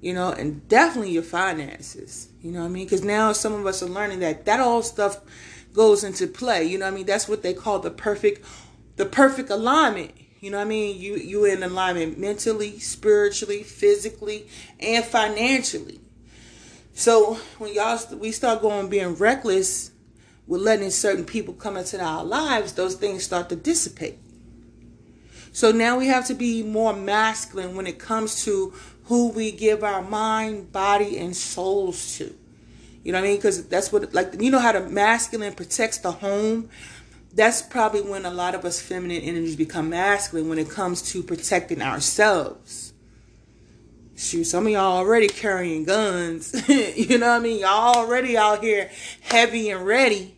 you 0.00 0.14
know, 0.14 0.32
and 0.32 0.66
definitely 0.68 1.12
your 1.12 1.22
finances. 1.22 2.28
You 2.40 2.52
know 2.52 2.60
what 2.60 2.66
I 2.66 2.70
mean? 2.70 2.86
Because 2.86 3.04
now 3.04 3.32
some 3.32 3.52
of 3.52 3.66
us 3.66 3.82
are 3.82 3.88
learning 3.88 4.20
that 4.20 4.46
that 4.46 4.60
all 4.60 4.82
stuff 4.82 5.20
goes 5.72 6.04
into 6.04 6.26
play. 6.26 6.64
You 6.64 6.78
know 6.78 6.86
what 6.86 6.94
I 6.94 6.96
mean? 6.96 7.06
That's 7.06 7.28
what 7.28 7.42
they 7.42 7.52
call 7.52 7.78
the 7.78 7.90
perfect, 7.90 8.44
the 8.96 9.04
perfect 9.04 9.50
alignment. 9.50 10.12
You 10.40 10.50
know 10.50 10.56
what 10.56 10.64
I 10.64 10.68
mean? 10.68 10.98
You 10.98 11.16
you 11.16 11.44
in 11.44 11.62
alignment 11.62 12.18
mentally, 12.18 12.78
spiritually, 12.78 13.62
physically, 13.62 14.48
and 14.78 15.04
financially. 15.04 16.00
So 16.94 17.34
when 17.58 17.74
y'all 17.74 17.98
we 18.16 18.32
start 18.32 18.62
going 18.62 18.88
being 18.88 19.14
reckless 19.16 19.89
with 20.50 20.62
letting 20.62 20.90
certain 20.90 21.24
people 21.24 21.54
come 21.54 21.76
into 21.76 22.02
our 22.02 22.24
lives, 22.24 22.72
those 22.72 22.96
things 22.96 23.22
start 23.22 23.48
to 23.48 23.54
dissipate. 23.54 24.18
So 25.52 25.70
now 25.70 25.96
we 25.96 26.08
have 26.08 26.26
to 26.26 26.34
be 26.34 26.64
more 26.64 26.92
masculine 26.92 27.76
when 27.76 27.86
it 27.86 28.00
comes 28.00 28.44
to 28.44 28.74
who 29.04 29.28
we 29.28 29.52
give 29.52 29.84
our 29.84 30.02
mind, 30.02 30.72
body, 30.72 31.18
and 31.18 31.36
souls 31.36 32.18
to. 32.18 32.34
You 33.04 33.12
know 33.12 33.20
what 33.20 33.26
I 33.26 33.28
mean? 33.28 33.36
Because 33.36 33.68
that's 33.68 33.92
what, 33.92 34.12
like, 34.12 34.42
you 34.42 34.50
know 34.50 34.58
how 34.58 34.72
the 34.72 34.80
masculine 34.80 35.54
protects 35.54 35.98
the 35.98 36.10
home? 36.10 36.68
That's 37.32 37.62
probably 37.62 38.02
when 38.02 38.26
a 38.26 38.30
lot 38.30 38.56
of 38.56 38.64
us 38.64 38.80
feminine 38.80 39.22
energies 39.22 39.54
become 39.54 39.90
masculine 39.90 40.48
when 40.48 40.58
it 40.58 40.68
comes 40.68 41.00
to 41.12 41.22
protecting 41.22 41.80
ourselves. 41.80 42.92
Shoot, 44.16 44.44
some 44.44 44.66
of 44.66 44.72
y'all 44.72 44.98
already 44.98 45.28
carrying 45.28 45.84
guns. 45.84 46.68
you 46.68 47.18
know 47.18 47.28
what 47.28 47.36
I 47.36 47.38
mean? 47.38 47.60
Y'all 47.60 47.94
already 47.94 48.36
out 48.36 48.64
here 48.64 48.90
heavy 49.20 49.70
and 49.70 49.86
ready. 49.86 50.36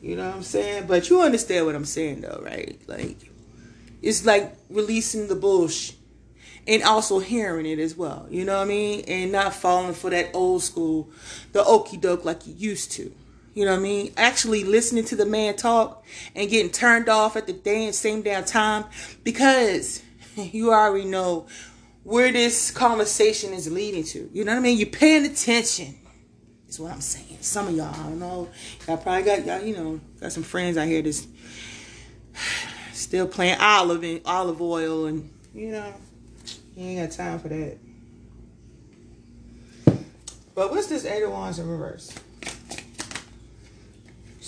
You 0.00 0.16
know 0.16 0.26
what 0.26 0.36
I'm 0.36 0.42
saying? 0.42 0.86
But 0.86 1.10
you 1.10 1.20
understand 1.20 1.66
what 1.66 1.74
I'm 1.74 1.84
saying, 1.84 2.22
though, 2.22 2.40
right? 2.42 2.80
Like, 2.86 3.18
it's 4.02 4.24
like 4.24 4.56
releasing 4.70 5.28
the 5.28 5.34
bullshit 5.34 5.96
and 6.66 6.82
also 6.82 7.18
hearing 7.18 7.66
it 7.66 7.78
as 7.78 7.96
well. 7.96 8.26
You 8.30 8.44
know 8.44 8.56
what 8.56 8.64
I 8.64 8.68
mean? 8.68 9.04
And 9.06 9.32
not 9.32 9.54
falling 9.54 9.94
for 9.94 10.10
that 10.10 10.30
old 10.34 10.62
school, 10.62 11.10
the 11.52 11.64
okey 11.64 11.96
doke 11.96 12.24
like 12.24 12.46
you 12.46 12.54
used 12.56 12.92
to. 12.92 13.12
You 13.54 13.64
know 13.64 13.72
what 13.72 13.80
I 13.80 13.82
mean? 13.82 14.12
Actually 14.16 14.64
listening 14.64 15.04
to 15.06 15.16
the 15.16 15.26
man 15.26 15.56
talk 15.56 16.04
and 16.34 16.48
getting 16.48 16.70
turned 16.70 17.08
off 17.08 17.36
at 17.36 17.46
the 17.46 17.52
damn 17.52 17.92
same 17.92 18.22
damn 18.22 18.44
time 18.44 18.84
because 19.24 20.02
you 20.36 20.72
already 20.72 21.04
know 21.04 21.46
where 22.04 22.32
this 22.32 22.70
conversation 22.70 23.52
is 23.52 23.70
leading 23.70 24.04
to. 24.04 24.30
You 24.32 24.44
know 24.44 24.52
what 24.52 24.58
I 24.58 24.62
mean? 24.62 24.78
You're 24.78 24.88
paying 24.88 25.26
attention. 25.26 25.96
Is 26.68 26.78
what 26.78 26.92
I'm 26.92 27.00
saying. 27.00 27.29
Some 27.40 27.68
of 27.68 27.74
y'all, 27.74 27.94
I 27.94 28.02
don't 28.04 28.18
know. 28.18 28.48
Y'all 28.86 28.96
probably 28.98 29.22
got 29.22 29.46
y'all, 29.46 29.60
you 29.60 29.76
know, 29.76 30.00
got 30.20 30.32
some 30.32 30.42
friends 30.42 30.76
out 30.76 30.86
here 30.86 31.02
that's 31.02 31.26
still 32.92 33.26
playing 33.26 33.58
olive 33.60 34.02
and 34.04 34.20
olive 34.26 34.60
oil 34.60 35.06
and 35.06 35.30
you 35.54 35.72
know 35.72 35.92
you 36.76 36.86
ain't 36.86 37.10
got 37.10 37.16
time 37.16 37.38
for 37.38 37.48
that. 37.48 37.78
But 40.54 40.70
what's 40.70 40.88
this 40.88 41.04
eight 41.04 41.22
of 41.22 41.30
wands 41.30 41.58
in 41.58 41.68
reverse? 41.68 42.14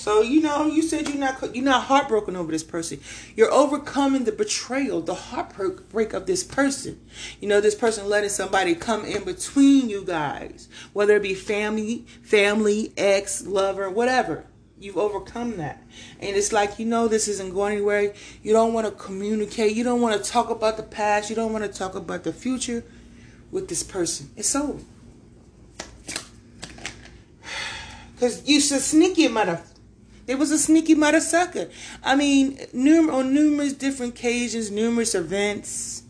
So 0.02 0.20
you 0.20 0.40
know, 0.40 0.66
you 0.66 0.82
said 0.82 1.08
you're 1.08 1.16
not 1.16 1.54
you're 1.54 1.64
not 1.64 1.84
heartbroken 1.84 2.34
over 2.34 2.50
this 2.50 2.64
person. 2.64 2.98
You're 3.36 3.52
overcoming 3.52 4.24
the 4.24 4.32
betrayal, 4.32 5.00
the 5.00 5.14
heartbreak 5.14 6.12
of 6.12 6.26
this 6.26 6.42
person. 6.42 7.00
You 7.40 7.46
know, 7.46 7.60
this 7.60 7.76
person 7.76 8.08
letting 8.08 8.30
somebody 8.30 8.74
come 8.74 9.04
in 9.04 9.22
between 9.22 9.88
you 9.88 10.04
guys, 10.04 10.68
whether 10.92 11.14
it 11.14 11.22
be 11.22 11.34
family, 11.34 12.04
family, 12.20 12.92
ex, 12.96 13.46
lover, 13.46 13.88
whatever. 13.88 14.44
You've 14.80 14.98
overcome 14.98 15.58
that. 15.58 15.80
And 16.18 16.34
it's 16.34 16.52
like, 16.52 16.80
you 16.80 16.86
know, 16.86 17.06
this 17.06 17.28
isn't 17.28 17.54
going 17.54 17.74
anywhere. 17.74 18.12
You 18.42 18.52
don't 18.52 18.72
want 18.72 18.88
to 18.88 18.92
communicate. 18.92 19.76
You 19.76 19.84
don't 19.84 20.00
want 20.00 20.20
to 20.20 20.28
talk 20.28 20.50
about 20.50 20.78
the 20.78 20.82
past. 20.82 21.30
You 21.30 21.36
don't 21.36 21.52
want 21.52 21.62
to 21.62 21.70
talk 21.70 21.94
about 21.94 22.24
the 22.24 22.32
future 22.32 22.82
with 23.52 23.68
this 23.68 23.84
person. 23.84 24.30
It's 24.36 24.56
over. 24.56 24.80
Because 28.14 28.48
you 28.48 28.58
a 28.58 28.60
sneaky 28.60 29.26
mother. 29.26 29.60
It 30.26 30.38
was 30.38 30.50
a 30.50 30.58
sneaky 30.58 30.94
mother 30.94 31.20
sucker. 31.20 31.68
I 32.02 32.14
mean, 32.16 32.58
on 32.74 33.34
numerous 33.34 33.72
different 33.72 34.14
occasions, 34.14 34.70
numerous 34.70 35.14
events, 35.14 36.02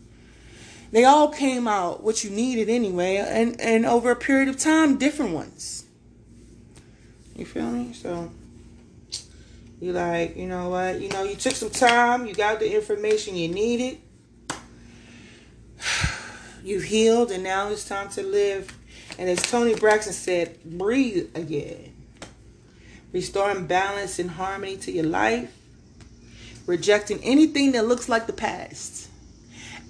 they 0.91 1.03
all 1.03 1.29
came 1.29 1.67
out 1.67 2.03
what 2.03 2.23
you 2.23 2.29
needed 2.29 2.69
anyway, 2.69 3.17
and, 3.17 3.59
and 3.59 3.85
over 3.85 4.11
a 4.11 4.15
period 4.15 4.49
of 4.49 4.57
time, 4.57 4.97
different 4.97 5.33
ones. 5.33 5.85
You 7.35 7.45
feel 7.45 7.69
me? 7.69 7.93
So. 7.93 8.31
You 9.83 9.91
like, 9.91 10.37
you 10.37 10.47
know 10.47 10.69
what? 10.69 11.01
You 11.01 11.09
know, 11.09 11.23
you 11.23 11.35
took 11.35 11.55
some 11.55 11.69
time, 11.69 12.25
you 12.25 12.33
got 12.33 12.59
the 12.59 12.73
information 12.73 13.35
you 13.35 13.49
needed. 13.49 13.97
You've 16.63 16.83
healed, 16.83 17.31
and 17.31 17.43
now 17.43 17.67
it's 17.67 17.85
time 17.85 18.07
to 18.11 18.23
live. 18.23 18.73
And 19.19 19.29
as 19.29 19.41
Toni 19.41 19.75
Braxton 19.75 20.13
said, 20.13 20.63
breathe 20.63 21.35
again. 21.35 21.92
Restoring 23.13 23.67
balance 23.67 24.19
and 24.19 24.31
harmony 24.31 24.75
to 24.77 24.91
your 24.91 25.05
life. 25.05 25.55
Rejecting 26.65 27.23
anything 27.23 27.71
that 27.71 27.87
looks 27.87 28.09
like 28.09 28.27
the 28.27 28.33
past. 28.33 29.07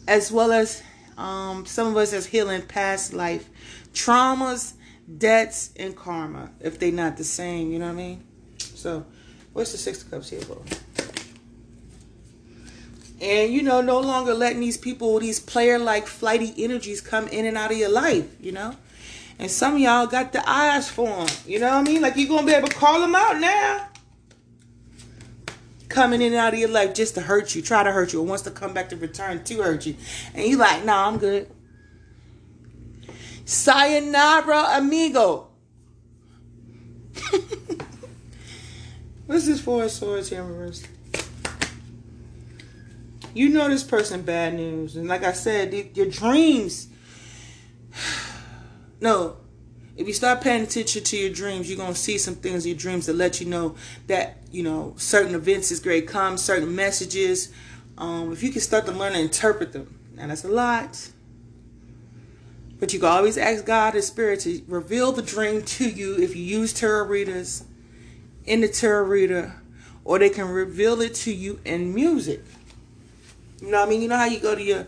As 0.07 0.31
well 0.31 0.51
as 0.51 0.83
um, 1.17 1.65
some 1.65 1.88
of 1.88 1.97
us 1.97 2.13
as 2.13 2.27
healing 2.27 2.62
past 2.62 3.13
life 3.13 3.49
traumas, 3.93 4.73
debts, 5.17 5.71
and 5.77 5.95
karma. 5.95 6.51
If 6.59 6.79
they're 6.79 6.91
not 6.91 7.17
the 7.17 7.23
same, 7.23 7.71
you 7.71 7.79
know 7.79 7.86
what 7.86 7.93
I 7.93 7.95
mean? 7.95 8.23
So 8.57 9.05
What's 9.53 9.71
the 9.71 9.77
Six 9.77 10.01
of 10.01 10.09
Cups 10.09 10.31
here 10.31 10.41
for? 10.41 10.62
And 13.21 13.53
you 13.53 13.62
know, 13.62 13.81
no 13.81 13.99
longer 13.99 14.33
letting 14.33 14.59
these 14.59 14.77
people, 14.77 15.19
these 15.19 15.39
player 15.39 15.77
like 15.77 16.07
flighty 16.07 16.53
energies 16.57 16.99
come 16.99 17.27
in 17.27 17.45
and 17.45 17.55
out 17.55 17.71
of 17.71 17.77
your 17.77 17.89
life, 17.89 18.27
you 18.41 18.51
know? 18.51 18.75
And 19.39 19.50
some 19.50 19.78
y'all 19.78 20.08
got 20.08 20.32
the 20.32 20.48
eyes 20.48 20.89
for 20.89 21.08
them. 21.08 21.28
You 21.46 21.60
know 21.60 21.67
what 21.67 21.76
I 21.76 21.82
mean? 21.84 22.02
Like 22.02 22.15
you're 22.15 22.28
going 22.28 22.46
to 22.46 22.52
be 22.52 22.56
able 22.56 22.67
to 22.67 22.76
call 22.76 23.00
them 23.00 23.15
out 23.15 23.39
now. 23.39 23.88
Coming 25.89 26.22
in 26.22 26.28
and 26.34 26.36
out 26.36 26.54
of 26.54 26.60
your 26.60 26.69
life 26.69 26.93
just 26.93 27.15
to 27.15 27.22
hurt 27.22 27.54
you, 27.56 27.62
try 27.62 27.84
to 27.84 27.91
hurt 27.91 28.13
you, 28.13 28.19
or 28.19 28.26
wants 28.26 28.43
to 28.43 28.52
come 28.52 28.74
back 28.74 28.89
to 28.89 28.96
return 28.96 29.43
to 29.43 29.62
hurt 29.62 29.86
you. 29.86 29.96
And 30.34 30.46
you 30.48 30.58
like, 30.58 30.86
nah, 30.86 31.08
I'm 31.08 31.17
good. 31.17 31.50
Sayonara, 33.46 34.78
amigo. 34.78 35.50
What's 39.26 39.46
this 39.46 39.62
for? 39.62 39.88
swords 39.89 40.30
here 40.30 40.43
in? 40.43 40.88
You 43.34 43.50
know 43.50 43.67
this 43.67 43.84
person 43.84 44.22
bad 44.22 44.54
news. 44.54 44.96
And 44.96 45.08
like 45.08 45.24
I 45.24 45.34
said, 45.34 45.74
your 45.96 46.06
dreams. 46.08 46.88
No. 49.04 49.36
If 49.98 50.08
you 50.08 50.13
start 50.13 50.39
paying 50.39 50.63
attention 50.63 51.04
to 51.04 51.18
your 51.18 51.30
dreams, 51.30 51.68
you're 51.68 51.78
going 51.78 51.94
to 51.94 52.00
see 52.00 52.18
some 52.18 52.36
things 52.36 52.63
in 52.63 52.70
your 52.70 52.78
dreams 52.78 53.06
that 53.08 53.18
let 53.18 53.42
you 53.42 53.48
know 53.48 53.76
that, 54.08 54.38
you 54.50 54.63
know, 54.63 54.94
certain 54.96 55.36
events 55.36 55.72
is 55.72 55.82
great 55.82 56.08
come, 56.08 56.38
certain 56.38 56.74
messages. 56.74 57.52
Um, 57.98 58.32
if 58.32 58.42
you 58.42 58.50
can 58.50 58.62
start 58.62 58.86
to 58.86 58.94
learn 58.94 59.12
to 59.12 59.20
interpret 59.20 59.74
them. 59.74 60.00
Now, 60.16 60.28
that's 60.28 60.46
a 60.46 60.48
lot. 60.48 61.10
But 62.80 62.94
you 62.94 63.02
can 63.02 63.10
always 63.10 63.38
ask 63.38 63.66
God 63.66 63.94
and 63.94 64.04
Spirit 64.06 64.39
to 64.42 64.62
reveal 64.70 65.12
the 65.12 65.22
dream 65.22 65.63
to 65.63 65.89
you 65.89 66.16
if 66.16 66.34
you 66.34 66.42
use 66.42 66.72
tarot 66.72 67.06
readers 67.08 67.66
in 68.46 68.62
the 68.62 68.70
tarot 68.70 69.04
reader 69.04 69.54
or 70.06 70.18
they 70.18 70.30
can 70.30 70.48
reveal 70.48 71.02
it 71.02 71.13
to 71.16 71.34
you 71.34 71.60
in 71.66 71.94
music. 71.94 72.42
You 73.62 73.70
know 73.70 73.82
what 73.82 73.88
I 73.88 73.89
mean? 73.89 74.02
You 74.02 74.08
know 74.08 74.18
how 74.18 74.28
you 74.28 74.39
go 74.39 74.56
to 74.56 74.63
your 74.63 74.88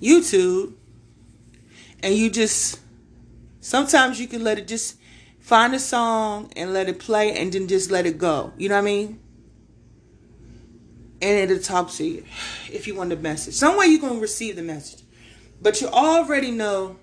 YouTube 0.00 0.72
and 2.02 2.14
you 2.14 2.30
just 2.30 2.81
sometimes 3.62 4.20
you 4.20 4.28
can 4.28 4.44
let 4.44 4.58
it 4.58 4.68
just 4.68 4.98
find 5.40 5.74
a 5.74 5.78
song 5.78 6.52
and 6.54 6.74
let 6.74 6.88
it 6.88 6.98
play 6.98 7.38
and 7.38 7.50
then 7.50 7.66
just 7.66 7.90
let 7.90 8.04
it 8.04 8.18
go. 8.18 8.52
You 8.58 8.68
know 8.68 8.74
what 8.74 8.82
I 8.82 8.84
mean? 8.84 9.20
And 11.22 11.50
it'll 11.50 11.62
talk 11.62 11.90
to 11.92 12.04
you 12.04 12.24
if 12.70 12.86
you 12.86 12.94
want 12.94 13.10
the 13.10 13.16
message. 13.16 13.54
Some 13.54 13.78
way 13.78 13.86
you're 13.86 14.00
gonna 14.00 14.20
receive 14.20 14.56
the 14.56 14.62
message. 14.62 15.04
But 15.62 15.80
you 15.80 15.86
already 15.88 16.50
know 16.50 16.96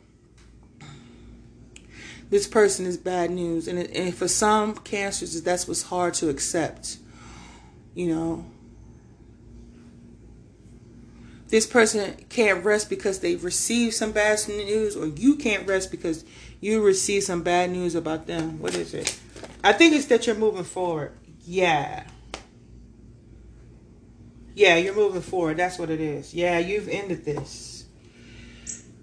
this 2.29 2.45
person 2.45 2.85
is 2.85 2.97
bad 2.97 3.31
news. 3.31 3.67
And, 3.67 3.79
it, 3.79 3.91
and 3.95 4.13
for 4.13 4.27
some 4.27 4.75
cancers, 4.75 5.41
that's 5.41 5.67
what's 5.67 5.83
hard 5.83 6.13
to 6.15 6.29
accept. 6.29 6.97
You 7.95 8.07
know, 8.07 8.45
this 11.49 11.65
person 11.65 12.15
can't 12.29 12.63
rest 12.63 12.89
because 12.89 13.19
they've 13.19 13.43
received 13.43 13.95
some 13.95 14.11
bad 14.11 14.39
news, 14.47 14.95
or 14.95 15.07
you 15.07 15.35
can't 15.35 15.67
rest 15.67 15.89
because 15.89 16.23
you 16.61 16.83
received 16.83 17.25
some 17.25 17.43
bad 17.43 17.71
news 17.71 17.95
about 17.95 18.27
them. 18.27 18.59
What 18.59 18.75
is 18.75 18.93
it? 18.93 19.19
I 19.63 19.73
think 19.73 19.93
it's 19.93 20.05
that 20.07 20.27
you're 20.27 20.35
moving 20.35 20.63
forward. 20.63 21.13
Yeah. 21.45 22.03
Yeah, 24.55 24.75
you're 24.75 24.95
moving 24.95 25.21
forward. 25.21 25.57
That's 25.57 25.79
what 25.79 25.89
it 25.89 26.01
is. 26.01 26.33
Yeah, 26.33 26.59
you've 26.59 26.89
ended 26.89 27.25
this. 27.25 27.85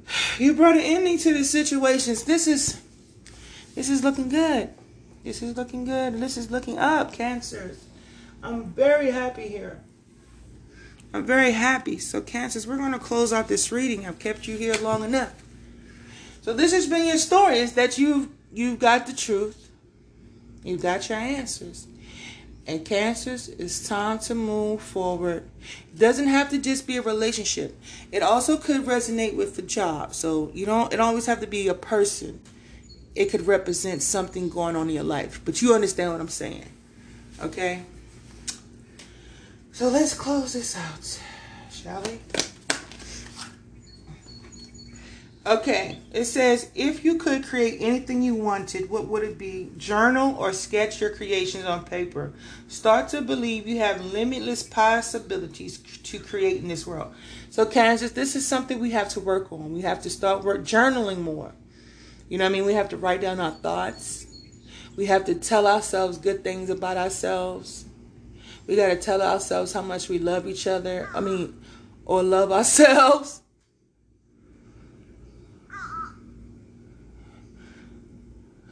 You 0.39 0.55
brought 0.55 0.77
an 0.77 0.83
ending 0.83 1.17
to 1.19 1.33
the 1.33 1.45
situations. 1.45 2.25
This 2.25 2.47
is 2.47 2.81
this 3.75 3.89
is 3.89 4.05
looking 4.05 4.29
good. 4.29 4.71
This 5.25 5.43
is 5.43 5.57
looking 5.57 5.85
good. 5.85 6.21
This 6.21 6.37
is 6.37 6.51
looking 6.51 6.79
up, 6.79 7.13
Cancers. 7.13 7.85
I'm 8.43 8.67
very 8.67 9.11
happy 9.11 9.49
here. 9.49 9.81
I'm 11.13 11.27
very 11.27 11.53
happy. 11.53 11.99
So, 11.99 12.21
Cancers, 12.21 12.67
we're 12.67 12.77
going 12.77 12.93
to 12.93 12.99
close 12.99 13.33
out 13.33 13.49
this 13.49 13.73
reading. 13.73 14.07
I've 14.07 14.19
kept 14.19 14.47
you 14.47 14.57
here 14.57 14.75
long 14.75 15.03
enough. 15.03 15.35
So, 16.47 16.53
this 16.53 16.73
has 16.73 16.87
been 16.87 17.09
your 17.09 17.17
story. 17.17 17.59
Is 17.59 17.73
that 17.73 17.99
you've 17.99 18.29
you've 18.55 18.79
got 18.79 19.09
the 19.09 19.13
truth. 19.13 19.69
You've 20.63 20.81
got 20.81 21.09
your 21.09 21.19
answers. 21.19 21.89
And 22.69 22.85
cancers, 22.85 23.49
it's 23.49 23.89
time 23.89 24.21
to 24.21 24.35
move 24.37 24.81
forward. 24.81 25.43
It 25.93 25.99
doesn't 25.99 26.29
have 26.29 26.51
to 26.51 26.59
just 26.59 26.87
be 26.87 26.99
a 26.99 27.03
relationship. 27.03 27.77
It 28.13 28.23
also 28.23 28.57
could 28.59 28.83
resonate 28.83 29.35
with 29.35 29.57
the 29.57 29.63
job. 29.63 30.15
So 30.15 30.53
you 30.55 30.67
don't 30.67 30.93
it 30.93 31.01
always 31.01 31.27
have 31.27 31.41
to 31.41 31.49
be 31.49 31.67
a 31.67 31.75
person 31.75 32.41
it 33.17 33.25
could 33.25 33.49
represent 33.49 34.01
something 34.01 34.49
going 34.49 34.77
on 34.77 34.89
in 34.89 34.95
your 34.95 35.03
life. 35.03 35.41
But 35.45 35.61
you 35.63 35.75
understand 35.75 36.13
what 36.13 36.21
I'm 36.21 36.29
saying. 36.29 36.71
Okay? 37.43 37.83
So 39.73 39.89
let's 39.89 40.15
close 40.15 40.53
this 40.53 40.77
out, 40.77 41.21
shall 41.73 42.03
we? 42.03 42.21
Okay, 45.47 46.01
it 46.11 46.25
says 46.25 46.73
if 46.75 47.05
you 47.05 47.19
could 47.19 47.47
create 47.47 47.77
anything 47.81 48.21
you 48.21 48.35
wanted, 48.35 48.91
what 48.91 49.07
would 49.07 49.23
it 49.23 49.39
be? 49.39 49.71
Journal 49.77 50.35
or 50.37 50.53
sketch 50.53 51.01
your 51.01 51.11
creations 51.11 51.65
on 51.65 51.85
paper. 51.85 52.33
Start 52.67 53.11
to 53.11 53.23
believe 53.23 53.69
you 53.69 53.79
have 53.79 54.05
limitless 54.05 54.65
possibilities 54.65 55.79
to 55.79 56.19
create 56.19 56.57
in 56.57 56.67
this 56.67 56.85
world. 56.85 57.15
So, 57.51 57.65
Cancers, 57.65 58.11
this 58.11 58.35
is 58.35 58.45
something 58.45 58.81
we 58.81 58.91
have 58.91 59.09
to 59.11 59.21
work 59.21 59.53
on. 59.53 59.73
We 59.73 59.83
have 59.83 60.03
to 60.03 60.11
start 60.11 60.43
work 60.43 60.63
journaling 60.63 61.21
more. 61.21 61.55
You 62.29 62.39
know 62.39 62.45
what 62.45 62.51
I 62.51 62.53
mean? 62.53 62.67
We 62.67 62.75
have 62.75 62.89
to 62.89 62.97
write 62.97 63.21
down 63.21 63.39
our 63.39 63.53
thoughts. 63.53 64.27
We 64.97 65.07
have 65.07 65.27
to 65.27 65.35
tell 65.37 65.69
ourselves 65.69 66.19
good 66.19 66.43
things 66.43 66.71
about 66.71 66.97
ourselves. 66.97 67.85
We 68.67 68.75
got 68.75 68.89
to 68.89 68.97
tell 68.97 69.23
ourselves 69.23 69.75
how 69.75 69.83
much 69.83 70.09
we 70.09 70.19
love 70.19 70.49
each 70.49 70.67
other. 70.67 71.09
I 71.15 71.21
mean, 71.21 71.63
or 72.05 72.25
love 72.25 72.51
ourselves. 72.51 73.43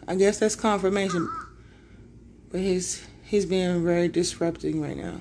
I 0.06 0.14
guess 0.16 0.38
that's 0.38 0.56
confirmation. 0.56 1.28
But 2.50 2.60
he's 2.60 3.06
he's 3.22 3.46
being 3.46 3.84
very 3.84 4.08
disrupting 4.08 4.80
right 4.80 4.96
now. 4.96 5.20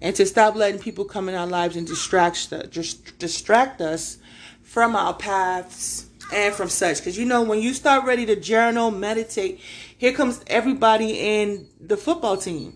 And 0.00 0.14
to 0.16 0.26
stop 0.26 0.54
letting 0.54 0.80
people 0.80 1.04
come 1.04 1.28
in 1.28 1.34
our 1.34 1.46
lives 1.46 1.76
and 1.76 1.86
distract 1.86 2.52
just 2.70 3.18
distract 3.18 3.80
us 3.80 4.18
from 4.62 4.94
our 4.94 5.14
paths 5.14 6.06
and 6.32 6.54
from 6.54 6.68
such. 6.68 6.98
Because 6.98 7.16
you 7.18 7.24
know, 7.24 7.42
when 7.42 7.60
you 7.60 7.72
start 7.72 8.04
ready 8.04 8.26
to 8.26 8.36
journal, 8.36 8.90
meditate, 8.90 9.60
here 9.96 10.12
comes 10.12 10.42
everybody 10.46 11.18
in 11.18 11.66
the 11.80 11.96
football 11.96 12.36
team. 12.36 12.74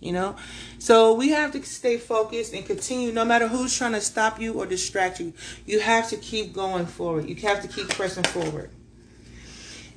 You 0.00 0.12
know? 0.12 0.36
So 0.78 1.14
we 1.14 1.30
have 1.30 1.52
to 1.52 1.62
stay 1.64 1.96
focused 1.96 2.52
and 2.52 2.64
continue 2.64 3.10
no 3.10 3.24
matter 3.24 3.48
who's 3.48 3.76
trying 3.76 3.92
to 3.92 4.00
stop 4.00 4.40
you 4.40 4.54
or 4.54 4.66
distract 4.66 5.18
you. 5.18 5.32
You 5.66 5.80
have 5.80 6.08
to 6.10 6.16
keep 6.16 6.52
going 6.52 6.86
forward. 6.86 7.28
You 7.28 7.34
have 7.36 7.62
to 7.62 7.68
keep 7.68 7.88
pressing 7.88 8.24
forward. 8.24 8.70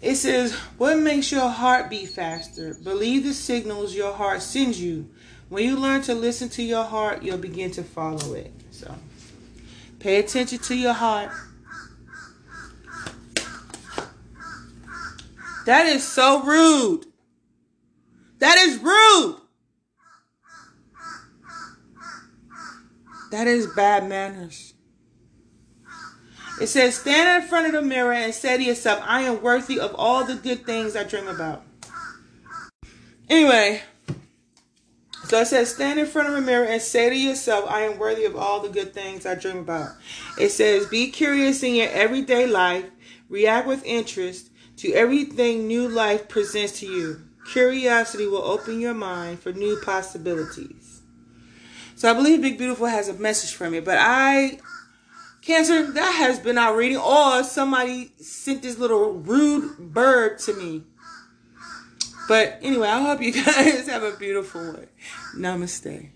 It 0.01 0.15
says, 0.15 0.53
What 0.77 0.97
makes 0.97 1.31
your 1.31 1.49
heart 1.49 1.89
beat 1.89 2.09
faster? 2.09 2.75
Believe 2.83 3.23
the 3.23 3.33
signals 3.33 3.93
your 3.93 4.13
heart 4.13 4.41
sends 4.41 4.81
you. 4.81 5.09
When 5.49 5.63
you 5.63 5.75
learn 5.75 6.01
to 6.03 6.15
listen 6.15 6.49
to 6.49 6.63
your 6.63 6.83
heart, 6.83 7.23
you'll 7.23 7.37
begin 7.37 7.71
to 7.71 7.83
follow 7.83 8.33
it. 8.33 8.51
So 8.71 8.95
pay 9.99 10.17
attention 10.19 10.59
to 10.59 10.75
your 10.75 10.93
heart. 10.93 11.29
That 15.65 15.85
is 15.85 16.07
so 16.07 16.43
rude. 16.43 17.05
That 18.39 18.57
is 18.57 18.79
rude. 18.79 19.37
That 23.31 23.47
is 23.47 23.67
bad 23.67 24.09
manners. 24.09 24.70
It 26.61 26.67
says, 26.67 26.95
Stand 26.95 27.41
in 27.41 27.49
front 27.49 27.65
of 27.65 27.71
the 27.71 27.81
mirror 27.81 28.13
and 28.13 28.35
say 28.35 28.55
to 28.55 28.63
yourself, 28.63 29.03
I 29.03 29.21
am 29.21 29.41
worthy 29.41 29.79
of 29.79 29.95
all 29.95 30.25
the 30.25 30.35
good 30.35 30.63
things 30.63 30.95
I 30.95 31.03
dream 31.03 31.27
about. 31.27 31.63
Anyway, 33.27 33.81
so 35.23 35.39
it 35.39 35.47
says, 35.47 35.73
Stand 35.73 35.99
in 35.99 36.05
front 36.05 36.29
of 36.29 36.35
a 36.35 36.41
mirror 36.41 36.67
and 36.67 36.79
say 36.79 37.09
to 37.09 37.15
yourself, 37.15 37.65
I 37.67 37.81
am 37.81 37.97
worthy 37.97 38.25
of 38.25 38.35
all 38.35 38.59
the 38.59 38.69
good 38.69 38.93
things 38.93 39.25
I 39.25 39.33
dream 39.33 39.57
about. 39.57 39.89
It 40.37 40.49
says, 40.49 40.85
Be 40.85 41.09
curious 41.09 41.63
in 41.63 41.73
your 41.73 41.89
everyday 41.89 42.45
life, 42.45 42.85
react 43.27 43.67
with 43.67 43.83
interest 43.83 44.51
to 44.77 44.93
everything 44.93 45.65
new 45.65 45.89
life 45.89 46.27
presents 46.27 46.79
to 46.81 46.85
you. 46.85 47.23
Curiosity 47.51 48.27
will 48.27 48.43
open 48.43 48.79
your 48.79 48.93
mind 48.93 49.39
for 49.39 49.51
new 49.51 49.81
possibilities. 49.81 51.01
So 51.95 52.11
I 52.11 52.13
believe 52.13 52.43
Big 52.43 52.59
Beautiful 52.59 52.85
has 52.85 53.09
a 53.09 53.13
message 53.13 53.55
for 53.55 53.67
me, 53.67 53.79
but 53.79 53.97
I 53.99 54.59
Cancer, 55.41 55.91
that 55.91 56.15
has 56.15 56.39
been 56.39 56.57
our 56.57 56.75
reading. 56.75 56.97
Or 56.97 57.43
somebody 57.43 58.11
sent 58.17 58.61
this 58.61 58.77
little 58.77 59.13
rude 59.13 59.77
bird 59.93 60.39
to 60.39 60.53
me. 60.53 60.83
But 62.27 62.59
anyway, 62.61 62.87
I 62.87 63.01
hope 63.01 63.21
you 63.21 63.31
guys 63.45 63.87
have 63.87 64.03
a 64.03 64.11
beautiful 64.11 64.61
one. 64.61 64.87
Namaste. 65.35 66.09